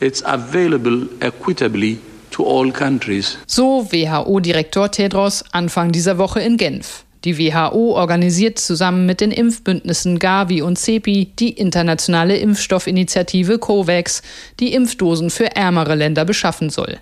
it's 0.00 0.22
available 0.24 1.08
equitably 1.20 1.98
to 2.30 2.44
all 2.44 2.70
countries. 2.70 3.38
So 3.46 3.86
WHO-Direktor 3.90 4.90
Tedros 4.90 5.44
Anfang 5.52 5.92
dieser 5.92 6.18
Woche 6.18 6.40
in 6.40 6.56
Genf. 6.56 7.04
Die 7.24 7.36
WHO 7.36 7.96
organisiert 7.96 8.60
zusammen 8.60 9.04
mit 9.04 9.20
den 9.20 9.32
Impfbündnissen 9.32 10.20
Gavi 10.20 10.62
und 10.62 10.78
CEPI 10.78 11.32
die 11.36 11.50
internationale 11.50 12.36
Impfstoffinitiative 12.36 13.58
COVAX, 13.58 14.22
die 14.60 14.72
Impfdosen 14.72 15.30
für 15.30 15.56
ärmere 15.56 15.96
Länder 15.96 16.24
beschaffen 16.24 16.70
soll. 16.70 16.98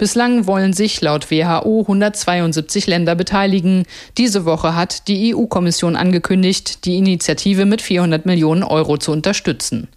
Bislang 0.00 0.46
wollen 0.46 0.72
sich 0.72 1.02
laut 1.02 1.30
WHO 1.30 1.80
172 1.82 2.86
Länder 2.86 3.14
beteiligen. 3.14 3.84
Diese 4.16 4.46
Woche 4.46 4.74
hat 4.74 5.08
die 5.08 5.34
EU-Kommission 5.34 5.94
angekündigt, 5.94 6.86
die 6.86 6.96
Initiative 6.96 7.66
mit 7.66 7.82
400 7.82 8.24
Millionen 8.24 8.62
Euro 8.62 8.96
zu 8.96 9.12
unterstützen. 9.12 9.88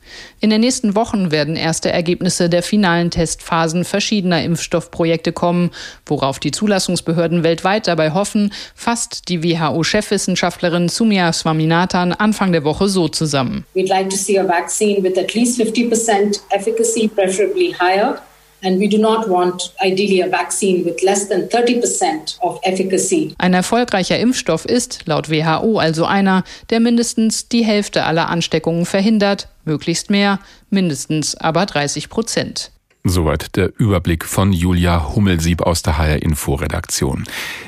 In 0.41 0.49
den 0.49 0.59
nächsten 0.59 0.97
Wochen 0.97 1.31
werden 1.31 1.55
erste 1.55 1.89
Ergebnisse 1.89 2.49
der 2.49 2.63
finalen 2.63 3.11
Testphasen 3.11 3.85
verschiedener 3.85 4.43
Impfstoffprojekte 4.43 5.31
kommen, 5.31 5.71
worauf 6.05 6.37
die 6.37 6.51
Zulassungsbehörden 6.51 7.45
weltweit 7.45 7.87
dabei 7.87 8.11
hoffen, 8.11 8.51
fasst 8.75 9.29
die 9.29 9.41
WHO-Chefwissenschaftlerin 9.41 10.89
Sumia 10.89 11.31
Swaminathan 11.31 12.11
Anfang 12.11 12.51
der 12.51 12.65
Woche 12.65 12.89
so 12.89 13.07
zusammen. 13.07 13.65
We'd 13.73 13.87
like 13.87 14.09
to 14.09 14.17
see 14.17 14.37
a 14.37 14.45
vaccine 14.45 15.01
with 15.01 15.17
at 15.17 15.33
least 15.33 15.61
50% 15.61 16.41
efficacy, 16.49 17.07
preferably 17.07 17.73
higher. 17.79 18.21
And 18.63 18.79
we 18.79 18.87
do 18.87 18.97
not 18.97 19.27
want 19.29 19.73
ideally 19.81 20.21
a 20.21 20.29
vaccine 20.29 20.85
with 20.85 21.01
less 21.03 21.27
than 21.27 21.49
30% 21.49 22.39
of 22.41 22.59
efficacy. 22.63 23.35
Ein 23.37 23.53
erfolgreicher 23.53 24.17
Impfstoff 24.19 24.65
ist 24.65 25.01
laut 25.05 25.29
WHO 25.29 25.79
also 25.79 26.05
einer, 26.05 26.43
der 26.69 26.79
mindestens 26.79 27.49
die 27.49 27.63
Hälfte 27.63 28.03
aller 28.03 28.29
Ansteckungen 28.29 28.85
verhindert, 28.85 29.47
möglichst 29.65 30.09
mehr, 30.09 30.39
mindestens 30.69 31.35
aber 31.35 31.65
30 31.65 32.09
Prozent. 32.09 32.72
Soweit 33.05 33.57
der 33.57 33.77
Überblick 33.77 34.23
von 34.23 34.53
Julia 34.53 35.13
Hummelsieb 35.13 35.61
aus 35.61 35.81
der 35.81 35.97
HR 35.97 36.23
Info 36.23 36.53
Redaktion. 36.53 37.25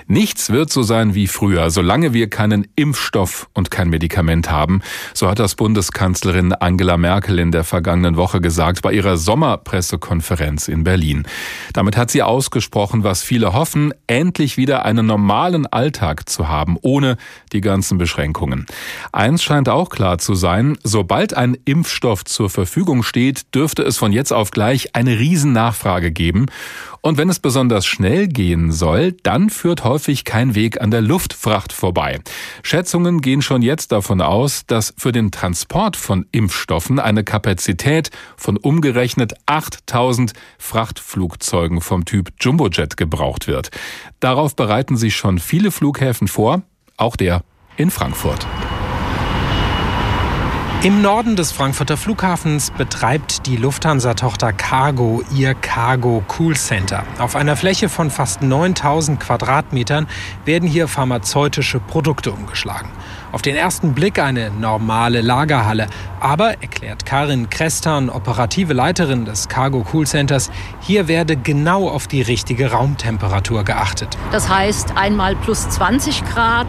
Nichts 0.08 0.50
wird 0.50 0.72
so 0.72 0.82
sein 0.82 1.14
wie 1.14 1.28
früher, 1.28 1.72
solange 1.72 2.14
wir 2.14 2.30
keinen 2.30 2.68
Impfstoff 2.78 3.50
und 3.54 3.70
kein 3.70 3.90
Medikament 3.90 4.50
haben. 4.50 4.82
So 5.14 5.30
hat 5.30 5.40
das 5.40 5.56
Bundeskanzlerin 5.56 6.54
Angela 6.54 6.96
Merkel 6.96 7.38
in 7.38 7.52
der 7.52 7.66
vergangenen 7.66 8.16
Woche 8.16 8.40
gesagt 8.40 8.82
bei 8.82 8.94
ihrer 8.94 9.18
Sommerpressekonferenz 9.18 10.70
in 10.70 10.86
Berlin. 10.86 11.28
Damit 11.74 11.98
hat 11.98 12.12
sie 12.12 12.24
ausgesprochen, 12.24 13.04
was 13.04 13.22
viele 13.22 13.52
hoffen, 13.52 13.94
endlich 14.08 14.56
wieder 14.56 14.86
einen 14.86 15.06
normalen 15.06 15.68
Alltag 15.68 16.30
zu 16.30 16.48
haben, 16.48 16.78
ohne 16.82 17.18
die 17.52 17.60
ganzen 17.60 17.98
Beschränkungen. 17.98 18.68
Eins 19.12 19.44
scheint 19.44 19.68
auch 19.68 19.90
klar 19.90 20.18
zu 20.18 20.34
sein, 20.34 20.78
sobald 20.82 21.34
ein 21.34 21.58
Impfstoff 21.66 22.24
zur 22.24 22.50
Verfügung 22.50 23.04
steht, 23.04 23.54
dürfte 23.54 23.84
es 23.84 23.98
von 23.98 24.14
jetzt 24.14 24.32
auf 24.32 24.52
gleich 24.52 24.96
eine 24.96 25.25
Riesennachfrage 25.26 26.12
geben. 26.12 26.46
Und 27.02 27.18
wenn 27.18 27.30
es 27.30 27.40
besonders 27.40 27.86
schnell 27.86 28.28
gehen 28.28 28.72
soll, 28.72 29.12
dann 29.24 29.50
führt 29.50 29.84
häufig 29.84 30.24
kein 30.24 30.56
Weg 30.56 30.82
an 30.82 30.92
der 30.92 31.02
Luftfracht 31.02 31.74
vorbei. 31.74 32.20
Schätzungen 32.64 33.22
gehen 33.22 33.42
schon 33.42 33.62
jetzt 33.62 33.92
davon 33.92 34.22
aus, 34.22 34.66
dass 34.68 34.94
für 34.98 35.12
den 35.12 35.32
Transport 35.32 35.98
von 35.98 36.26
Impfstoffen 36.32 37.00
eine 37.00 37.24
Kapazität 37.24 38.12
von 38.38 38.58
umgerechnet 38.58 39.34
8000 39.46 40.34
Frachtflugzeugen 40.58 41.82
vom 41.82 42.06
Typ 42.06 42.30
Jumbojet 42.40 42.98
gebraucht 42.98 43.48
wird. 43.48 43.70
Darauf 44.20 44.56
bereiten 44.56 44.98
sich 44.98 45.16
schon 45.16 45.40
viele 45.40 45.72
Flughäfen 45.72 46.28
vor, 46.28 46.64
auch 46.98 47.16
der 47.16 47.44
in 47.78 47.92
Frankfurt. 47.92 48.48
Im 50.86 51.02
Norden 51.02 51.36
des 51.36 51.52
Frankfurter 51.52 51.98
Flughafens 51.98 52.70
betreibt 52.70 53.48
die 53.48 53.58
Lufthansa-Tochter 53.58 54.54
Cargo 54.54 55.24
ihr 55.34 55.56
Cargo 55.56 56.24
Cool 56.38 56.56
Center. 56.56 57.04
Auf 57.18 57.36
einer 57.36 57.56
Fläche 57.56 57.90
von 57.90 58.12
fast 58.12 58.44
9000 58.44 59.20
Quadratmetern 59.20 60.06
werden 60.46 60.70
hier 60.70 60.88
pharmazeutische 60.88 61.80
Produkte 61.80 62.32
umgeschlagen. 62.32 62.88
Auf 63.32 63.42
den 63.42 63.56
ersten 63.56 63.96
Blick 63.96 64.20
eine 64.20 64.52
normale 64.52 65.22
Lagerhalle. 65.22 65.88
Aber, 66.20 66.62
erklärt 66.62 67.04
Karin 67.04 67.50
Krestan, 67.50 68.12
operative 68.12 68.74
Leiterin 68.74 69.26
des 69.26 69.48
Cargo 69.48 69.84
Cool 69.92 70.06
Centers, 70.06 70.52
hier 70.82 71.08
werde 71.08 71.36
genau 71.36 71.90
auf 71.90 72.06
die 72.06 72.22
richtige 72.22 72.70
Raumtemperatur 72.70 73.64
geachtet. 73.64 74.16
Das 74.32 74.50
heißt 74.50 74.96
einmal 74.96 75.36
plus 75.36 75.68
20 75.68 76.24
Grad 76.26 76.68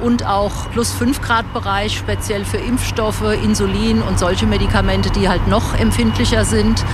und 0.00 0.26
auch 0.26 0.70
plus 0.70 0.92
5 0.92 1.20
Grad 1.20 1.52
Bereich, 1.52 1.96
speziell 1.96 2.44
für 2.44 2.58
Impfstoffe, 2.58 3.22
Insulin 3.42 4.02
und 4.02 4.18
solche 4.18 4.46
Medikamente, 4.46 5.10
die 5.10 5.28
halt 5.28 5.46
noch 5.48 5.74
empfindlicher 5.74 6.44
sind. 6.44 6.84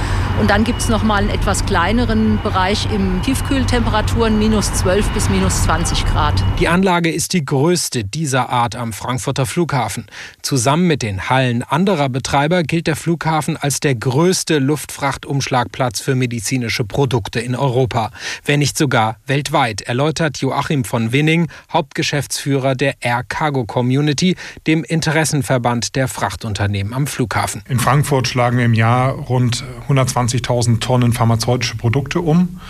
Und 0.41 0.51
dann 0.51 0.65
gibt 0.65 0.81
es 0.81 0.89
noch 0.89 1.05
mal 1.05 1.23
einen 1.23 1.31
etwas 1.31 1.65
kleineren 1.65 2.41
Bereich 2.43 2.89
im 2.93 3.23
Tiefkühltemperaturen, 3.23 4.39
minus 4.39 4.73
12 4.73 5.09
bis 5.11 5.29
minus 5.29 5.63
20 5.63 6.05
Grad. 6.07 6.35
Die 6.59 6.67
Anlage 6.67 7.11
ist 7.11 7.35
die 7.35 7.45
größte 7.45 8.05
dieser 8.05 8.51
Art 8.51 8.75
am 8.75 8.93
Frankfurter 8.93 9.47
Flughafen. 9.47 10.07
Zusammen 10.43 10.87
mit 10.87 11.03
den 11.03 11.29
Hallen 11.29 11.63
anderer 11.63 12.09
Betreiber 12.09 12.65
gilt 12.65 12.89
der 12.89 12.97
Flughafen 12.97 13.57
als 13.57 13.79
der 13.81 13.95
größte 13.95 14.59
Luftfrachtumschlagplatz 14.59 16.01
für 16.01 16.15
medizinische 16.15 16.85
Produkte 16.85 17.41
in 17.41 17.55
Europa, 17.55 18.11
wenn 18.45 18.59
nicht 18.59 18.77
sogar 18.77 19.19
weltweit, 19.27 19.83
erläutert 19.83 20.39
Joachim 20.39 20.85
von 20.85 21.13
Winning, 21.13 21.49
Hauptgeschäftsführer 21.73 22.75
der 22.75 22.94
Air 23.01 23.25
Cargo 23.29 23.65
Community, 23.65 24.37
dem 24.67 24.85
Interessenverband 24.85 25.97
der 25.97 26.09
Frachtunternehmen 26.09 26.93
am 26.93 27.07
Flughafen. 27.07 27.63
In 27.69 27.79
Frankfurt 27.79 28.29
schlagen 28.29 28.59
wir 28.59 28.65
im 28.65 28.75
Jahr 28.75 29.13
rund 29.13 29.65
120.000 29.89 30.81
Tonnen 30.81 31.13
pharmazeutische 31.13 31.77
Produkte 31.77 32.21
um. 32.21 32.61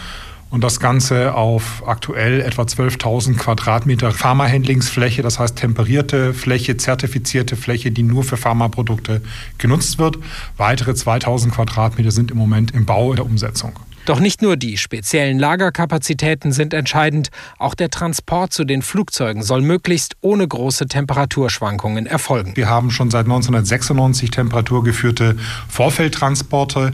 Und 0.51 0.63
das 0.63 0.79
Ganze 0.79 1.35
auf 1.35 1.83
aktuell 1.85 2.41
etwa 2.41 2.63
12.000 2.63 3.37
Quadratmeter 3.37 4.13
Pharmahandlingsfläche, 4.13 5.21
das 5.21 5.41
heißt 5.41 5.57
temperierte 5.57 6.33
Fläche, 6.33 6.77
zertifizierte 6.77 7.57
Fläche, 7.57 7.91
die 7.91 8.05
nur 8.05 8.23
für 8.23 8.37
Pharmaprodukte 8.37 9.21
genutzt 9.59 9.99
wird. 9.99 10.17
Weitere 10.57 10.93
2.000 10.93 11.51
Quadratmeter 11.51 12.13
sind 12.13 12.31
im 12.31 12.37
Moment 12.37 12.71
im 12.71 12.87
Bau 12.87 13.15
der 13.15 13.27
Umsetzung. 13.27 13.73
Doch 14.05 14.21
nicht 14.21 14.43
nur 14.43 14.57
die 14.57 14.77
speziellen 14.77 15.39
Lagerkapazitäten 15.39 16.53
sind 16.53 16.75
entscheidend, 16.75 17.31
auch 17.59 17.75
der 17.75 17.89
Transport 17.89 18.53
zu 18.53 18.65
den 18.65 18.83
Flugzeugen 18.83 19.43
soll 19.43 19.63
möglichst 19.63 20.17
ohne 20.21 20.47
große 20.47 20.87
Temperaturschwankungen 20.87 22.07
erfolgen. 22.07 22.55
Wir 22.55 22.69
haben 22.69 22.91
schon 22.91 23.11
seit 23.11 23.25
1996 23.25 24.31
temperaturgeführte 24.31 25.37
Vorfeldtransporte 25.69 26.93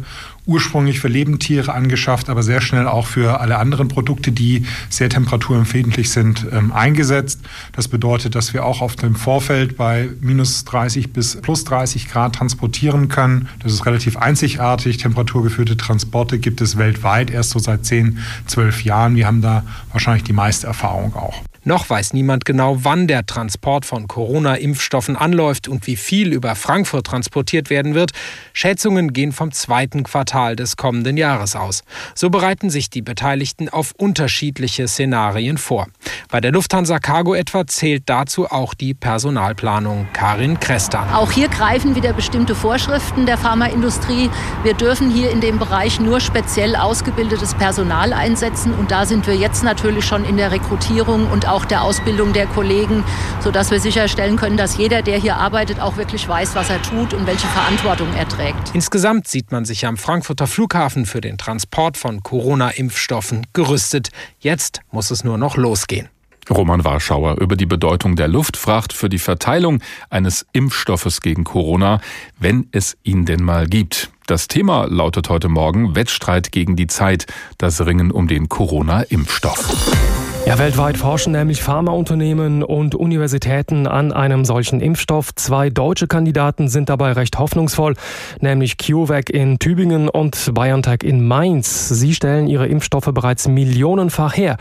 ursprünglich 0.51 0.99
für 0.99 1.07
Lebendtiere 1.07 1.73
angeschafft, 1.73 2.29
aber 2.29 2.43
sehr 2.43 2.61
schnell 2.61 2.89
auch 2.89 3.07
für 3.07 3.41
alle 3.41 3.59
anderen 3.59 3.87
Produkte, 3.87 4.33
die 4.33 4.67
sehr 4.89 5.09
temperaturempfindlich 5.09 6.11
sind, 6.11 6.45
ähm, 6.51 6.73
eingesetzt. 6.73 7.41
Das 7.73 7.87
bedeutet, 7.87 8.35
dass 8.35 8.53
wir 8.53 8.65
auch 8.65 8.81
auf 8.81 8.97
dem 8.97 9.15
Vorfeld 9.15 9.77
bei 9.77 10.09
minus 10.21 10.65
30 10.65 11.13
bis 11.13 11.41
plus 11.41 11.63
30 11.63 12.09
Grad 12.09 12.35
transportieren 12.35 13.09
können. 13.09 13.49
Das 13.63 13.73
ist 13.73 13.87
relativ 13.87 14.17
einzigartig. 14.17 14.97
Temperaturgeführte 14.97 15.77
Transporte 15.77 16.41
gibt 16.41 16.61
es 16.61 16.77
weltweit 16.77 17.31
erst 17.31 17.51
so 17.51 17.61
seit 17.61 17.87
10, 17.87 18.19
12 18.47 18.85
Jahren. 18.85 19.15
Wir 19.15 19.29
haben 19.29 19.43
da 19.43 19.63
wahrscheinlich 19.93 20.25
die 20.25 20.33
meiste 20.33 20.67
Erfahrung 20.67 21.15
auch. 21.15 21.45
Noch 21.71 21.89
weiß 21.89 22.15
niemand 22.15 22.45
genau, 22.45 22.79
wann 22.81 23.07
der 23.07 23.27
Transport 23.27 23.87
von 23.87 24.09
Corona-Impfstoffen 24.09 25.15
anläuft 25.15 25.69
und 25.69 25.87
wie 25.87 25.95
viel 25.95 26.33
über 26.33 26.57
Frankfurt 26.57 27.07
transportiert 27.07 27.71
werden 27.71 27.95
wird. 27.95 28.11
Schätzungen 28.53 29.13
gehen 29.13 29.31
vom 29.31 29.53
zweiten 29.53 30.03
Quartal 30.03 30.57
des 30.57 30.77
kommenden 30.77 31.17
Jahres 31.17 31.55
aus. 31.55 31.85
So 32.17 32.29
bereiten 32.29 32.71
sich 32.71 32.91
die 32.91 33.03
Beteiligten 33.03 33.69
auf 33.69 33.93
unterschiedliche 33.97 34.89
Szenarien 34.89 35.59
vor. 35.59 35.87
Bei 36.29 36.41
der 36.41 36.51
Lufthansa 36.51 36.99
Cargo 36.99 37.35
etwa 37.35 37.65
zählt 37.69 38.03
dazu 38.07 38.51
auch 38.51 38.75
die 38.75 38.95
Personalplanung. 38.95 40.09
Karin 40.13 40.59
Krester. 40.59 41.07
Auch 41.17 41.31
hier 41.31 41.49
greifen 41.49 41.95
wieder 41.95 42.13
bestimmte 42.13 42.57
Vorschriften 42.57 43.27
der 43.27 43.39
Pharmaindustrie. 43.39 44.29
Wir 44.65 44.75
dürfen 44.75 45.09
hier 45.09 45.31
in 45.31 45.41
dem 45.41 45.61
Bereich 45.61 46.01
nur 46.01 46.19
speziell 46.19 46.75
ausgebildetes 46.75 47.55
Personal 47.55 48.13
einsetzen 48.13 48.75
und 48.75 48.91
da 48.91 49.07
sind 49.07 49.29
wir 49.29 49.37
jetzt 49.37 49.63
natürlich 49.63 50.05
schon 50.05 50.25
in 50.25 50.37
der 50.37 50.51
Rekrutierung 50.51 51.31
und 51.31 51.49
auch 51.49 51.60
der 51.65 51.83
Ausbildung 51.83 52.33
der 52.33 52.47
Kollegen, 52.47 53.05
sodass 53.41 53.71
wir 53.71 53.81
sicherstellen 53.81 54.37
können, 54.37 54.57
dass 54.57 54.77
jeder, 54.77 55.03
der 55.03 55.19
hier 55.19 55.37
arbeitet, 55.37 55.81
auch 55.81 55.97
wirklich 55.97 56.29
weiß, 56.29 56.55
was 56.55 56.71
er 56.71 56.83
tut 56.83 57.15
und 57.15 57.27
welche 57.27 57.47
Verantwortung 57.47 58.09
er 58.17 58.29
trägt. 58.29 58.75
Insgesamt 58.75 59.29
sieht 59.29 59.53
man 59.53 59.65
sich 59.65 59.87
am 59.87 59.97
Frankfurter 59.97 60.47
Flughafen 60.47 61.07
für 61.07 61.21
den 61.21 61.39
Transport 61.39 61.97
von 61.97 62.23
Corona-Impfstoffen 62.23 63.47
gerüstet. 63.53 64.11
Jetzt 64.39 64.81
muss 64.91 65.11
es 65.11 65.25
nur 65.25 65.39
noch 65.39 65.57
losgehen. 65.57 66.09
Roman 66.49 66.85
Warschauer 66.85 67.41
über 67.41 67.57
die 67.57 67.67
Bedeutung 67.67 68.17
der 68.17 68.29
Luftfracht 68.29 68.93
für 68.93 69.09
die 69.09 69.19
Verteilung 69.19 69.81
eines 70.09 70.47
Impfstoffes 70.53 71.21
gegen 71.21 71.45
Corona, 71.45 72.01
wenn 72.39 72.69
es 72.73 72.97
ihn 73.03 73.25
denn 73.25 73.43
mal 73.43 73.67
gibt. 73.67 74.11
Das 74.27 74.49
Thema 74.49 74.87
lautet 74.89 75.29
heute 75.29 75.49
Morgen 75.49 75.95
Wettstreit 75.95 76.53
gegen 76.53 76.77
die 76.77 76.87
Zeit, 76.87 77.27
das 77.59 77.85
Ringen 77.85 78.11
um 78.11 78.29
den 78.29 78.49
Corona-Impfstoff. 78.49 80.20
Ja, 80.47 80.59
weltweit 80.59 80.97
forschen 80.97 81.33
nämlich 81.33 81.63
Pharmaunternehmen 81.63 82.63
und 82.63 82.95
Universitäten 82.95 83.87
an 83.87 84.11
einem 84.11 84.45
solchen 84.47 84.81
Impfstoff. 84.81 85.35
Zwei 85.35 85.69
deutsche 85.69 86.07
Kandidaten 86.07 86.69
sind 86.69 86.89
dabei 86.89 87.13
recht 87.13 87.39
hoffnungsvoll, 87.39 87.95
nämlich 88.41 88.79
CureVac 88.79 89.29
in 89.31 89.59
Tübingen 89.59 90.09
und 90.09 90.53
BioNTech 90.55 91.03
in 91.05 91.25
Mainz. 91.25 91.91
Sie 91.91 92.15
stellen 92.15 92.49
ihre 92.49 92.67
Impfstoffe 92.67 93.11
bereits 93.13 93.49
millionenfach 93.49 94.37
her, 94.37 94.57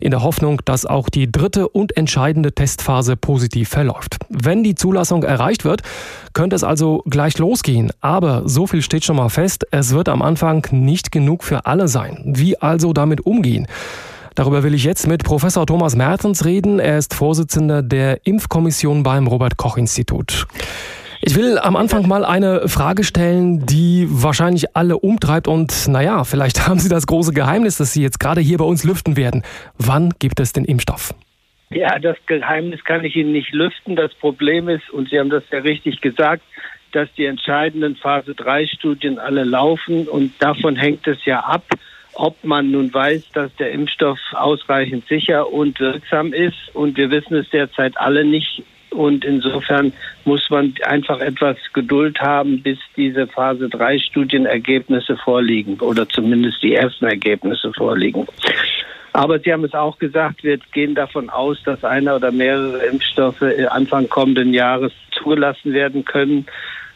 in 0.00 0.12
der 0.12 0.22
Hoffnung, 0.22 0.62
dass 0.64 0.86
auch 0.86 1.10
die 1.10 1.30
dritte 1.30 1.68
und 1.68 1.96
entscheidende 1.96 2.52
Testphase 2.52 3.16
positiv 3.16 3.68
verläuft. 3.68 4.18
Wenn 4.28 4.62
die 4.62 4.76
Zulassung 4.76 5.24
erreicht 5.24 5.64
wird, 5.64 5.82
könnte 6.32 6.56
es 6.56 6.64
also 6.64 7.02
gleich 7.10 7.38
losgehen. 7.38 7.90
Aber 8.00 8.42
so 8.48 8.66
viel 8.68 8.82
steht 8.82 9.04
schon 9.04 9.16
mal 9.16 9.30
fest, 9.30 9.66
es 9.72 9.92
wird 9.94 10.08
am 10.08 10.22
Anfang 10.22 10.66
nicht 10.70 11.10
genug 11.10 11.42
für 11.42 11.66
alle 11.66 11.88
sein. 11.88 12.22
Wie 12.24 12.56
also 12.62 12.92
damit 12.92 13.26
umgehen? 13.26 13.66
Darüber 14.34 14.64
will 14.64 14.74
ich 14.74 14.82
jetzt 14.82 15.06
mit 15.06 15.22
Professor 15.22 15.64
Thomas 15.64 15.94
Mertens 15.94 16.44
reden. 16.44 16.80
Er 16.80 16.98
ist 16.98 17.14
Vorsitzender 17.14 17.82
der 17.82 18.26
Impfkommission 18.26 19.04
beim 19.04 19.28
Robert 19.28 19.56
Koch 19.56 19.76
Institut. 19.76 20.46
Ich 21.22 21.36
will 21.36 21.56
am 21.56 21.76
Anfang 21.76 22.08
mal 22.08 22.24
eine 22.24 22.68
Frage 22.68 23.04
stellen, 23.04 23.64
die 23.64 24.08
wahrscheinlich 24.10 24.76
alle 24.76 24.98
umtreibt 24.98 25.46
und 25.46 25.86
naja, 25.86 26.24
vielleicht 26.24 26.66
haben 26.68 26.80
Sie 26.80 26.88
das 26.88 27.06
große 27.06 27.32
Geheimnis, 27.32 27.78
das 27.78 27.92
Sie 27.92 28.02
jetzt 28.02 28.18
gerade 28.18 28.40
hier 28.40 28.58
bei 28.58 28.64
uns 28.64 28.82
lüften 28.82 29.16
werden. 29.16 29.44
Wann 29.78 30.12
gibt 30.18 30.40
es 30.40 30.52
den 30.52 30.64
Impfstoff? 30.64 31.14
Ja, 31.70 31.98
das 32.00 32.16
Geheimnis 32.26 32.82
kann 32.84 33.04
ich 33.04 33.14
Ihnen 33.14 33.32
nicht 33.32 33.52
lüften. 33.52 33.94
Das 33.94 34.12
Problem 34.14 34.68
ist, 34.68 34.90
und 34.90 35.10
Sie 35.10 35.18
haben 35.18 35.30
das 35.30 35.44
ja 35.52 35.60
richtig 35.60 36.00
gesagt, 36.00 36.42
dass 36.90 37.08
die 37.16 37.24
entscheidenden 37.24 37.96
Phase 37.96 38.34
3 38.34 38.66
Studien 38.66 39.18
alle 39.18 39.44
laufen 39.44 40.08
und 40.08 40.32
davon 40.40 40.76
hängt 40.76 41.06
es 41.06 41.24
ja 41.24 41.40
ab, 41.40 41.64
ob 42.14 42.42
man 42.44 42.70
nun 42.70 42.92
weiß, 42.92 43.30
dass 43.32 43.54
der 43.56 43.72
Impfstoff 43.72 44.18
ausreichend 44.32 45.06
sicher 45.08 45.52
und 45.52 45.78
wirksam 45.80 46.32
ist. 46.32 46.74
Und 46.74 46.96
wir 46.96 47.10
wissen 47.10 47.36
es 47.36 47.48
derzeit 47.50 47.96
alle 47.96 48.24
nicht. 48.24 48.62
Und 48.90 49.24
insofern 49.24 49.92
muss 50.24 50.48
man 50.50 50.72
einfach 50.84 51.20
etwas 51.20 51.56
Geduld 51.72 52.20
haben, 52.20 52.62
bis 52.62 52.78
diese 52.96 53.26
Phase 53.26 53.68
3 53.68 53.98
Studienergebnisse 53.98 55.16
vorliegen 55.16 55.80
oder 55.80 56.08
zumindest 56.08 56.62
die 56.62 56.74
ersten 56.74 57.06
Ergebnisse 57.06 57.72
vorliegen. 57.72 58.26
Aber 59.12 59.38
Sie 59.38 59.52
haben 59.52 59.64
es 59.64 59.74
auch 59.74 59.98
gesagt, 59.98 60.42
wir 60.42 60.58
gehen 60.72 60.94
davon 60.94 61.30
aus, 61.30 61.62
dass 61.64 61.84
einer 61.84 62.16
oder 62.16 62.32
mehrere 62.32 62.84
Impfstoffe 62.86 63.44
Anfang 63.70 64.08
kommenden 64.08 64.52
Jahres 64.52 64.92
zugelassen 65.12 65.72
werden 65.72 66.04
können. 66.04 66.46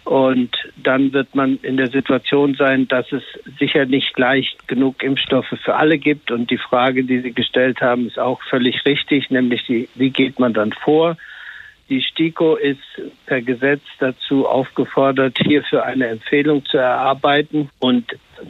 Und 0.08 0.56
dann 0.82 1.12
wird 1.12 1.34
man 1.34 1.58
in 1.60 1.76
der 1.76 1.88
Situation 1.88 2.54
sein, 2.54 2.88
dass 2.88 3.12
es 3.12 3.22
sicher 3.58 3.84
nicht 3.84 4.14
gleich 4.14 4.56
genug 4.66 5.02
Impfstoffe 5.02 5.52
für 5.62 5.74
alle 5.74 5.98
gibt. 5.98 6.30
Und 6.30 6.50
die 6.50 6.56
Frage, 6.56 7.04
die 7.04 7.20
Sie 7.20 7.32
gestellt 7.32 7.82
haben, 7.82 8.06
ist 8.06 8.18
auch 8.18 8.40
völlig 8.48 8.86
richtig, 8.86 9.28
nämlich 9.28 9.66
die, 9.66 9.86
wie 9.96 10.08
geht 10.08 10.38
man 10.38 10.54
dann 10.54 10.72
vor? 10.72 11.18
Die 11.90 12.00
STIKO 12.00 12.56
ist 12.56 12.80
per 13.26 13.42
Gesetz 13.42 13.82
dazu 13.98 14.48
aufgefordert, 14.48 15.36
hierfür 15.44 15.84
eine 15.84 16.06
Empfehlung 16.06 16.64
zu 16.64 16.78
erarbeiten. 16.78 17.68
Und 17.78 18.06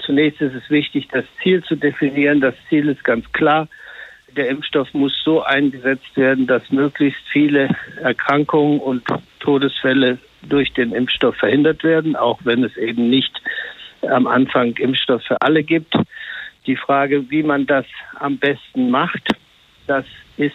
zunächst 0.06 0.40
ist 0.40 0.54
es 0.54 0.70
wichtig, 0.70 1.08
das 1.10 1.24
Ziel 1.42 1.64
zu 1.64 1.74
definieren. 1.74 2.40
Das 2.40 2.54
Ziel 2.68 2.88
ist 2.88 3.02
ganz 3.02 3.32
klar. 3.32 3.66
Der 4.36 4.48
Impfstoff 4.48 4.94
muss 4.94 5.12
so 5.24 5.42
eingesetzt 5.42 6.16
werden, 6.16 6.46
dass 6.46 6.70
möglichst 6.70 7.22
viele 7.32 7.70
Erkrankungen 8.00 8.78
und 8.78 9.02
Todesfälle 9.40 10.18
durch 10.42 10.72
den 10.72 10.92
Impfstoff 10.92 11.36
verhindert 11.36 11.84
werden, 11.84 12.16
auch 12.16 12.40
wenn 12.44 12.64
es 12.64 12.76
eben 12.76 13.08
nicht 13.10 13.40
am 14.02 14.26
Anfang 14.26 14.76
Impfstoff 14.76 15.22
für 15.22 15.40
alle 15.40 15.62
gibt. 15.62 15.94
Die 16.66 16.76
Frage, 16.76 17.30
wie 17.30 17.42
man 17.42 17.66
das 17.66 17.86
am 18.18 18.38
besten 18.38 18.90
macht, 18.90 19.28
das 19.86 20.04
ist 20.36 20.54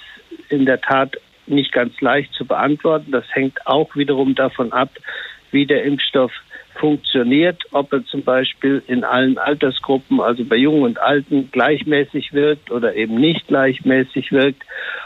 in 0.50 0.66
der 0.66 0.80
Tat 0.80 1.18
nicht 1.48 1.72
ganz 1.72 2.00
leicht 2.02 2.34
zu 2.34 2.46
beantworten. 2.46 3.12
Das 3.12 3.26
hängt 3.32 3.66
auch 3.68 3.96
wiederum 3.96 4.36
davon 4.36 4.72
ab, 4.72 4.92
wie 5.52 5.66
der 5.66 5.84
Impfstoff 5.84 6.32
funktioniert, 6.76 7.64
ob 7.72 7.94
er 7.94 8.06
zum 8.06 8.24
Beispiel 8.24 8.82
in 8.88 9.04
allen 9.04 9.38
Altersgruppen, 9.38 10.20
also 10.20 10.44
bei 10.44 10.56
Jungen 10.56 10.84
und 10.84 11.00
Alten, 11.00 11.50
gleichmäßig 11.52 12.34
wirkt 12.34 12.72
oder 12.72 12.96
eben 12.96 13.16
nicht 13.16 13.48
gleichmäßig 13.48 14.32
wirkt. 14.32 14.64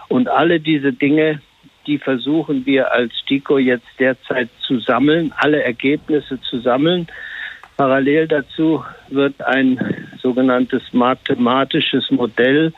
Und 0.08 0.30
alle 0.30 0.60
diese 0.60 0.94
Dinge 0.94 1.42
die 1.88 1.98
versuchen 1.98 2.66
wir 2.66 2.92
als 2.92 3.18
STIKO 3.20 3.58
jetzt 3.58 3.88
derzeit 3.98 4.50
zu 4.60 4.80
sammeln, 4.80 5.34
alle 5.38 5.64
Ergebnisse 5.64 6.40
zu 6.42 6.60
sammeln. 6.60 7.08
Parallel 7.78 8.28
dazu 8.28 8.84
wird 9.10 9.42
ein 9.42 10.08
sogenanntes 10.22 10.84
mathematisches 10.92 12.12
Modell 12.12 12.74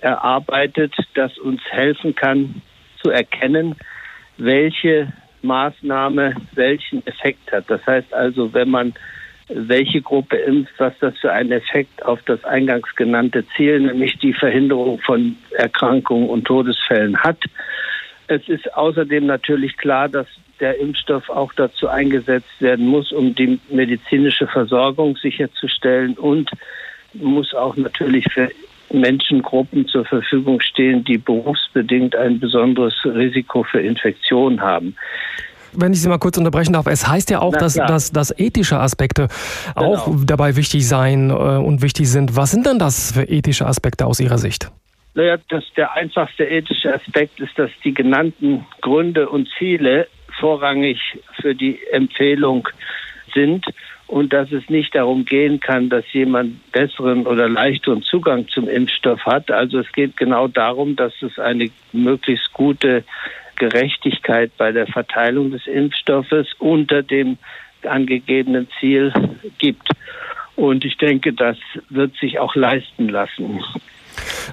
erarbeitet, 0.00 0.94
das 1.14 1.38
uns 1.38 1.60
helfen 1.70 2.14
kann 2.14 2.62
zu 3.02 3.10
erkennen, 3.10 3.76
welche 4.38 5.12
Maßnahme 5.42 6.34
welchen 6.54 7.06
Effekt 7.06 7.52
hat. 7.52 7.64
Das 7.68 7.86
heißt 7.86 8.12
also, 8.12 8.52
wenn 8.52 8.70
man 8.70 8.94
welche 9.52 10.00
Gruppe 10.00 10.36
impft, 10.36 10.72
was 10.78 10.94
das 11.00 11.18
für 11.18 11.32
einen 11.32 11.52
Effekt 11.52 12.04
auf 12.04 12.20
das 12.26 12.44
eingangs 12.44 12.94
genannte 12.96 13.44
Ziel, 13.56 13.80
nämlich 13.80 14.16
die 14.18 14.32
Verhinderung 14.32 15.00
von 15.00 15.36
Erkrankungen 15.52 16.28
und 16.28 16.44
Todesfällen 16.44 17.18
hat. 17.18 17.38
Es 18.30 18.48
ist 18.48 18.72
außerdem 18.74 19.26
natürlich 19.26 19.76
klar, 19.76 20.08
dass 20.08 20.28
der 20.60 20.78
Impfstoff 20.78 21.28
auch 21.30 21.52
dazu 21.54 21.88
eingesetzt 21.88 22.60
werden 22.60 22.86
muss, 22.86 23.10
um 23.10 23.34
die 23.34 23.58
medizinische 23.70 24.46
Versorgung 24.46 25.16
sicherzustellen 25.16 26.14
und 26.14 26.48
muss 27.14 27.52
auch 27.54 27.74
natürlich 27.74 28.24
für 28.32 28.48
Menschengruppen 28.92 29.88
zur 29.88 30.04
Verfügung 30.04 30.60
stehen, 30.60 31.02
die 31.02 31.18
berufsbedingt 31.18 32.14
ein 32.14 32.38
besonderes 32.38 32.94
Risiko 33.04 33.64
für 33.64 33.80
Infektion 33.80 34.60
haben. 34.60 34.94
Wenn 35.72 35.92
ich 35.92 36.00
Sie 36.00 36.08
mal 36.08 36.18
kurz 36.18 36.38
unterbrechen 36.38 36.74
darf, 36.74 36.86
es 36.86 37.08
heißt 37.08 37.30
ja 37.30 37.40
auch, 37.40 37.56
dass, 37.56 37.74
dass, 37.74 38.12
dass 38.12 38.30
ethische 38.38 38.78
Aspekte 38.78 39.26
genau. 39.74 39.94
auch 39.94 40.08
dabei 40.24 40.54
wichtig 40.54 40.86
sein 40.86 41.30
äh, 41.30 41.32
und 41.32 41.82
wichtig 41.82 42.08
sind. 42.08 42.36
Was 42.36 42.52
sind 42.52 42.64
denn 42.64 42.78
das 42.78 43.10
für 43.10 43.24
ethische 43.24 43.66
Aspekte 43.66 44.06
aus 44.06 44.20
Ihrer 44.20 44.38
Sicht? 44.38 44.70
Naja, 45.14 45.38
das, 45.48 45.64
der 45.76 45.92
einfachste 45.94 46.44
ethische 46.44 46.94
Aspekt 46.94 47.40
ist, 47.40 47.58
dass 47.58 47.70
die 47.84 47.92
genannten 47.94 48.66
Gründe 48.80 49.28
und 49.28 49.48
Ziele 49.58 50.06
vorrangig 50.38 51.00
für 51.40 51.54
die 51.54 51.80
Empfehlung 51.90 52.68
sind 53.34 53.66
und 54.06 54.32
dass 54.32 54.50
es 54.50 54.68
nicht 54.68 54.94
darum 54.94 55.24
gehen 55.24 55.60
kann, 55.60 55.88
dass 55.88 56.04
jemand 56.12 56.72
besseren 56.72 57.26
oder 57.26 57.48
leichteren 57.48 58.02
Zugang 58.02 58.48
zum 58.48 58.68
Impfstoff 58.68 59.24
hat. 59.24 59.50
Also 59.50 59.78
es 59.80 59.92
geht 59.92 60.16
genau 60.16 60.48
darum, 60.48 60.96
dass 60.96 61.12
es 61.22 61.38
eine 61.38 61.70
möglichst 61.92 62.52
gute 62.52 63.04
Gerechtigkeit 63.56 64.50
bei 64.56 64.72
der 64.72 64.86
Verteilung 64.86 65.50
des 65.50 65.66
Impfstoffes 65.66 66.48
unter 66.58 67.02
dem 67.02 67.38
angegebenen 67.82 68.68
Ziel 68.78 69.12
gibt. 69.58 69.88
Und 70.56 70.84
ich 70.84 70.96
denke, 70.96 71.32
das 71.32 71.56
wird 71.88 72.16
sich 72.16 72.38
auch 72.38 72.54
leisten 72.54 73.08
lassen. 73.08 73.62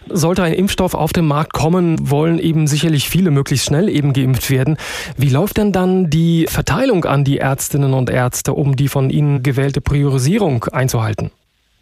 Sollte 0.08 0.44
ein 0.44 0.54
Impfstoff 0.54 0.94
auf 0.94 1.14
den 1.14 1.26
Markt 1.26 1.54
kommen, 1.54 2.10
wollen 2.10 2.40
eben 2.40 2.68
sicherlich 2.68 3.10
viele 3.10 3.32
möglichst 3.32 3.68
schnell 3.68 3.90
eben 3.90 4.14
geimpft 4.14 4.50
werden. 4.50 4.78
Wie 5.18 5.30
läuft 5.30 5.58
denn 5.58 5.72
dann 5.72 6.10
die 6.10 6.46
Verteilung 6.48 7.06
an 7.06 7.24
die 7.24 7.38
Ärztinnen 7.38 7.94
und 7.94 8.10
Ärzte, 8.10 8.54
um 8.54 8.76
die 8.76 8.88
von 8.88 9.10
Ihnen 9.10 9.44
gewählte 9.44 9.82
Priorisierung 9.82 10.66
einzuhalten? 10.66 11.32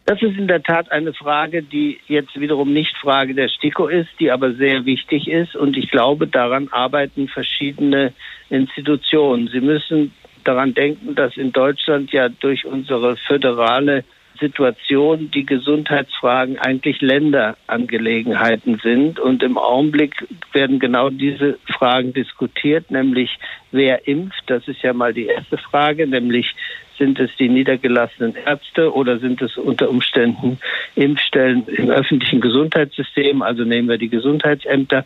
Das 0.05 0.21
ist 0.21 0.37
in 0.37 0.47
der 0.47 0.61
Tat 0.61 0.91
eine 0.91 1.13
Frage, 1.13 1.63
die 1.63 1.99
jetzt 2.07 2.39
wiederum 2.39 2.71
nicht 2.71 2.95
Frage 2.97 3.33
der 3.33 3.49
STIKO 3.49 3.87
ist, 3.87 4.09
die 4.19 4.29
aber 4.29 4.53
sehr 4.53 4.85
wichtig 4.85 5.27
ist. 5.27 5.55
Und 5.55 5.75
ich 5.77 5.89
glaube, 5.89 6.27
daran 6.27 6.67
arbeiten 6.71 7.27
verschiedene 7.27 8.13
Institutionen. 8.49 9.47
Sie 9.47 9.61
müssen 9.61 10.13
daran 10.43 10.75
denken, 10.75 11.15
dass 11.15 11.35
in 11.37 11.51
Deutschland 11.51 12.11
ja 12.11 12.29
durch 12.29 12.67
unsere 12.67 13.17
föderale 13.17 14.03
Situation 14.39 15.31
die 15.31 15.45
Gesundheitsfragen 15.45 16.59
eigentlich 16.59 17.01
Länderangelegenheiten 17.01 18.79
sind. 18.83 19.19
Und 19.19 19.43
im 19.43 19.57
Augenblick 19.57 20.27
werden 20.53 20.79
genau 20.79 21.09
diese 21.09 21.57
Fragen 21.65 22.13
diskutiert, 22.13 22.91
nämlich 22.91 23.37
wer 23.75 24.07
impft. 24.07 24.43
Das 24.47 24.67
ist 24.67 24.81
ja 24.81 24.93
mal 24.93 25.13
die 25.13 25.27
erste 25.27 25.57
Frage, 25.57 26.07
nämlich 26.07 26.55
sind 26.97 27.19
es 27.19 27.29
die 27.37 27.49
niedergelassenen 27.49 28.35
Ärzte 28.35 28.93
oder 28.93 29.19
sind 29.19 29.41
es 29.41 29.57
unter 29.57 29.89
Umständen 29.89 30.59
Impfstellen 30.95 31.67
im 31.67 31.89
öffentlichen 31.89 32.41
Gesundheitssystem? 32.41 33.41
Also 33.41 33.63
nehmen 33.63 33.89
wir 33.89 33.97
die 33.97 34.09
Gesundheitsämter. 34.09 35.05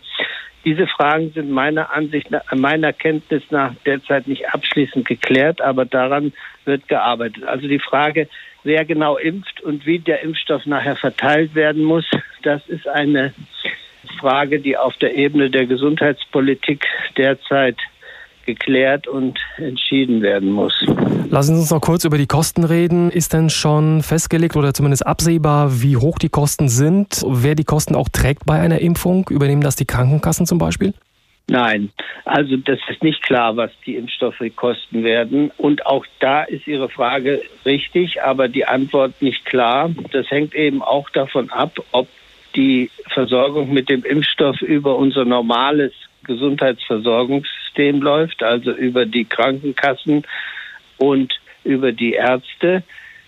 Diese 0.65 0.87
Fragen 0.87 1.31
sind 1.31 1.49
meiner 1.49 1.93
Ansicht, 1.93 2.27
meiner 2.53 2.93
Kenntnis 2.93 3.43
nach 3.49 3.73
derzeit 3.85 4.27
nicht 4.27 4.53
abschließend 4.53 5.07
geklärt, 5.07 5.61
aber 5.61 5.85
daran 5.85 6.33
wird 6.65 6.87
gearbeitet. 6.87 7.45
Also 7.45 7.67
die 7.67 7.79
Frage, 7.79 8.27
wer 8.63 8.85
genau 8.85 9.17
impft 9.17 9.61
und 9.61 9.85
wie 9.85 9.99
der 9.99 10.21
Impfstoff 10.21 10.65
nachher 10.65 10.97
verteilt 10.97 11.55
werden 11.55 11.83
muss, 11.83 12.05
das 12.43 12.67
ist 12.67 12.87
eine 12.87 13.33
Frage, 14.19 14.59
die 14.59 14.77
auf 14.77 14.95
der 14.97 15.15
Ebene 15.15 15.49
der 15.49 15.65
Gesundheitspolitik 15.65 16.85
derzeit 17.17 17.77
geklärt 18.49 19.07
und 19.07 19.37
entschieden 19.57 20.21
werden 20.21 20.51
muss. 20.51 20.73
Lassen 21.29 21.55
Sie 21.55 21.61
uns 21.61 21.71
noch 21.71 21.81
kurz 21.81 22.03
über 22.05 22.17
die 22.17 22.25
Kosten 22.25 22.63
reden. 22.63 23.11
Ist 23.11 23.33
denn 23.33 23.49
schon 23.49 24.01
festgelegt 24.01 24.55
oder 24.55 24.73
zumindest 24.73 25.05
absehbar, 25.05 25.81
wie 25.81 25.97
hoch 25.97 26.17
die 26.17 26.29
Kosten 26.29 26.67
sind? 26.67 27.23
Wer 27.27 27.53
die 27.53 27.63
Kosten 27.63 27.95
auch 27.95 28.09
trägt 28.09 28.45
bei 28.45 28.59
einer 28.59 28.79
Impfung? 28.79 29.27
Übernehmen 29.29 29.61
das 29.61 29.75
die 29.75 29.85
Krankenkassen 29.85 30.47
zum 30.47 30.57
Beispiel? 30.57 30.93
Nein, 31.47 31.89
also 32.25 32.57
das 32.57 32.79
ist 32.89 33.03
nicht 33.03 33.23
klar, 33.23 33.57
was 33.57 33.71
die 33.85 33.95
Impfstoffe 33.95 34.41
kosten 34.55 35.03
werden. 35.03 35.51
Und 35.57 35.85
auch 35.85 36.05
da 36.19 36.43
ist 36.43 36.67
Ihre 36.67 36.89
Frage 36.89 37.41
richtig, 37.65 38.21
aber 38.21 38.47
die 38.47 38.65
Antwort 38.65 39.21
nicht 39.21 39.45
klar. 39.45 39.91
Das 40.11 40.29
hängt 40.29 40.53
eben 40.53 40.81
auch 40.81 41.09
davon 41.09 41.49
ab, 41.49 41.73
ob 41.91 42.07
die 42.55 42.89
Versorgung 43.07 43.73
mit 43.73 43.89
dem 43.89 44.03
Impfstoff 44.03 44.61
über 44.61 44.95
unser 44.95 45.25
normales 45.25 45.93
Gesundheitsversorgungssystem 46.29 48.01
läuft, 48.01 48.43
also 48.43 48.71
über 48.71 49.05
die 49.05 49.25
Krankenkassen 49.25 50.23
und 50.97 51.39
über 51.63 51.91
die 51.91 52.13
Ärzte. 52.13 52.83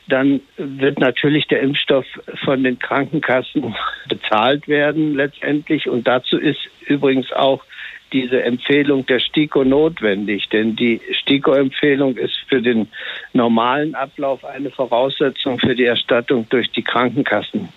Dann 0.08 0.42
wird 0.58 1.00
natürlich 1.00 1.48
der 1.48 1.62
Impfstoff 1.62 2.06
von 2.44 2.64
den 2.64 2.80
Krankenkassen 2.80 3.76
bezahlt 4.08 4.68
werden 4.68 5.16
letztendlich. 5.16 5.90
Und 5.90 6.08
dazu 6.08 6.38
ist 6.38 6.60
übrigens 6.86 7.32
auch 7.32 7.64
diese 8.14 8.44
Empfehlung 8.44 9.06
der 9.06 9.20
STIKO 9.20 9.64
notwendig, 9.64 10.50
denn 10.50 10.76
die 10.76 11.00
STIKO-Empfehlung 11.22 12.18
ist 12.18 12.38
für 12.48 12.62
den 12.62 12.88
normalen 13.34 13.96
Ablauf 13.96 14.44
eine 14.44 14.70
Voraussetzung 14.70 15.60
für 15.60 15.76
die 15.76 15.86
Erstattung 15.86 16.46
durch 16.50 16.70
die 16.72 16.84
Krankenkassen. 16.84 17.70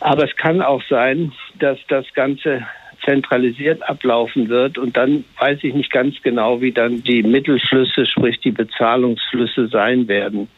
Aber 0.00 0.24
es 0.24 0.36
kann 0.36 0.62
auch 0.62 0.82
sein, 0.88 1.32
dass 1.58 1.78
das 1.88 2.06
Ganze 2.14 2.66
zentralisiert 3.10 3.82
ablaufen 3.88 4.48
wird. 4.48 4.78
Und 4.78 4.96
dann 4.96 5.24
weiß 5.38 5.58
ich 5.62 5.74
nicht 5.74 5.90
ganz 5.90 6.14
genau, 6.22 6.60
wie 6.60 6.72
dann 6.72 7.02
die 7.02 7.22
Mittelflüsse, 7.22 8.06
sprich 8.06 8.38
die 8.40 8.52
Bezahlungsflüsse 8.52 9.66
sein 9.68 10.06
werden. 10.06 10.48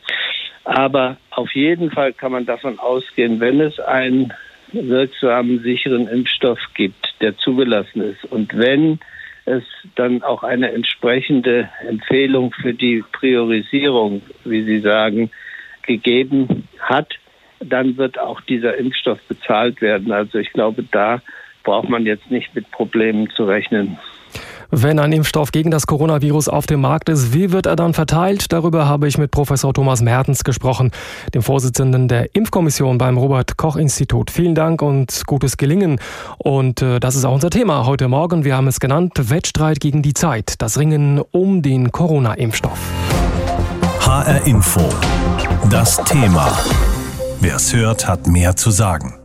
Aber 0.65 1.17
auf 1.31 1.51
jeden 1.55 1.91
Fall 1.91 2.13
kann 2.13 2.33
man 2.33 2.47
davon 2.47 2.79
ausgehen, 2.79 3.41
wenn 3.41 3.61
es 3.61 3.81
einen 3.81 4.33
wirksamen, 4.73 5.61
sicheren 5.61 6.09
Impfstoff 6.09 6.61
gibt, 6.75 7.15
der 7.21 7.37
zugelassen 7.37 8.03
ist 8.03 8.25
und 8.31 8.57
wenn 8.57 9.01
es 9.45 9.65
dann 9.97 10.23
auch 10.23 10.45
eine 10.45 10.73
entsprechende 10.73 11.69
Empfehlung 11.87 12.55
für 12.63 12.73
die 12.73 13.03
Priorisierung, 13.13 14.23
wie 14.45 14.63
Sie 14.63 14.79
sagen, 14.79 15.31
gegeben 15.83 16.69
hat, 16.79 17.15
dann 17.59 17.97
wird 17.97 18.21
auch 18.21 18.41
dieser 18.41 18.77
Impfstoff 18.77 19.19
bezahlt 19.29 19.83
werden. 19.83 20.13
Also 20.13 20.39
ich 20.39 20.53
glaube, 20.53 20.85
da 20.91 21.21
braucht 21.63 21.89
man 21.89 22.07
jetzt 22.07 22.31
nicht 22.31 22.55
mit 22.55 22.71
Problemen 22.71 23.29
zu 23.37 23.45
rechnen. 23.45 23.99
Wenn 24.75 24.99
ein 24.99 25.13
Impfstoff 25.13 25.53
gegen 25.53 25.71
das 25.71 25.87
Coronavirus 25.87 26.49
auf 26.49 26.65
dem 26.65 26.81
Markt 26.81 27.11
ist, 27.11 27.35
wie 27.35 27.53
wird 27.53 27.67
er 27.67 27.77
dann 27.77 27.93
verteilt? 27.93 28.55
Darüber 28.55 28.89
habe 28.89 29.07
ich 29.07 29.19
mit 29.19 29.31
Professor 29.31 29.75
Thomas 29.75 30.01
Mertens 30.01 30.45
gesprochen, 30.45 30.93
dem 31.35 31.43
Vorsitzenden 31.43 32.09
der 32.09 32.35
Impfkommission 32.35 32.97
beim 32.97 33.19
Robert 33.19 33.59
Koch 33.59 33.77
Institut. 33.77 34.31
Vielen 34.31 34.55
Dank 34.55 34.81
und 34.81 35.25
gutes 35.27 35.59
Gelingen. 35.59 36.01
Und 36.39 36.81
äh, 36.81 37.01
das 37.01 37.17
ist 37.17 37.27
auch 37.27 37.35
unser 37.35 37.51
Thema 37.51 37.85
heute 37.85 38.09
Morgen. 38.09 38.47
Wir 38.47 38.57
haben 38.57 38.67
es 38.67 38.81
genannt, 38.81 39.13
Wettstreit 39.29 39.79
gegen 39.79 40.01
die 40.01 40.15
Zeit, 40.15 40.55
das 40.57 40.79
Ringen 40.79 41.21
um 41.33 41.61
den 41.61 41.93
Corona-Impfstoff. 41.93 42.81
HR 44.01 44.47
Info. 44.47 44.89
Das 45.69 46.03
Thema. 46.05 46.51
Wer 47.41 47.57
es 47.57 47.75
hört, 47.75 48.09
hat 48.09 48.27
mehr 48.27 48.57
zu 48.57 48.71
sagen. 48.71 49.22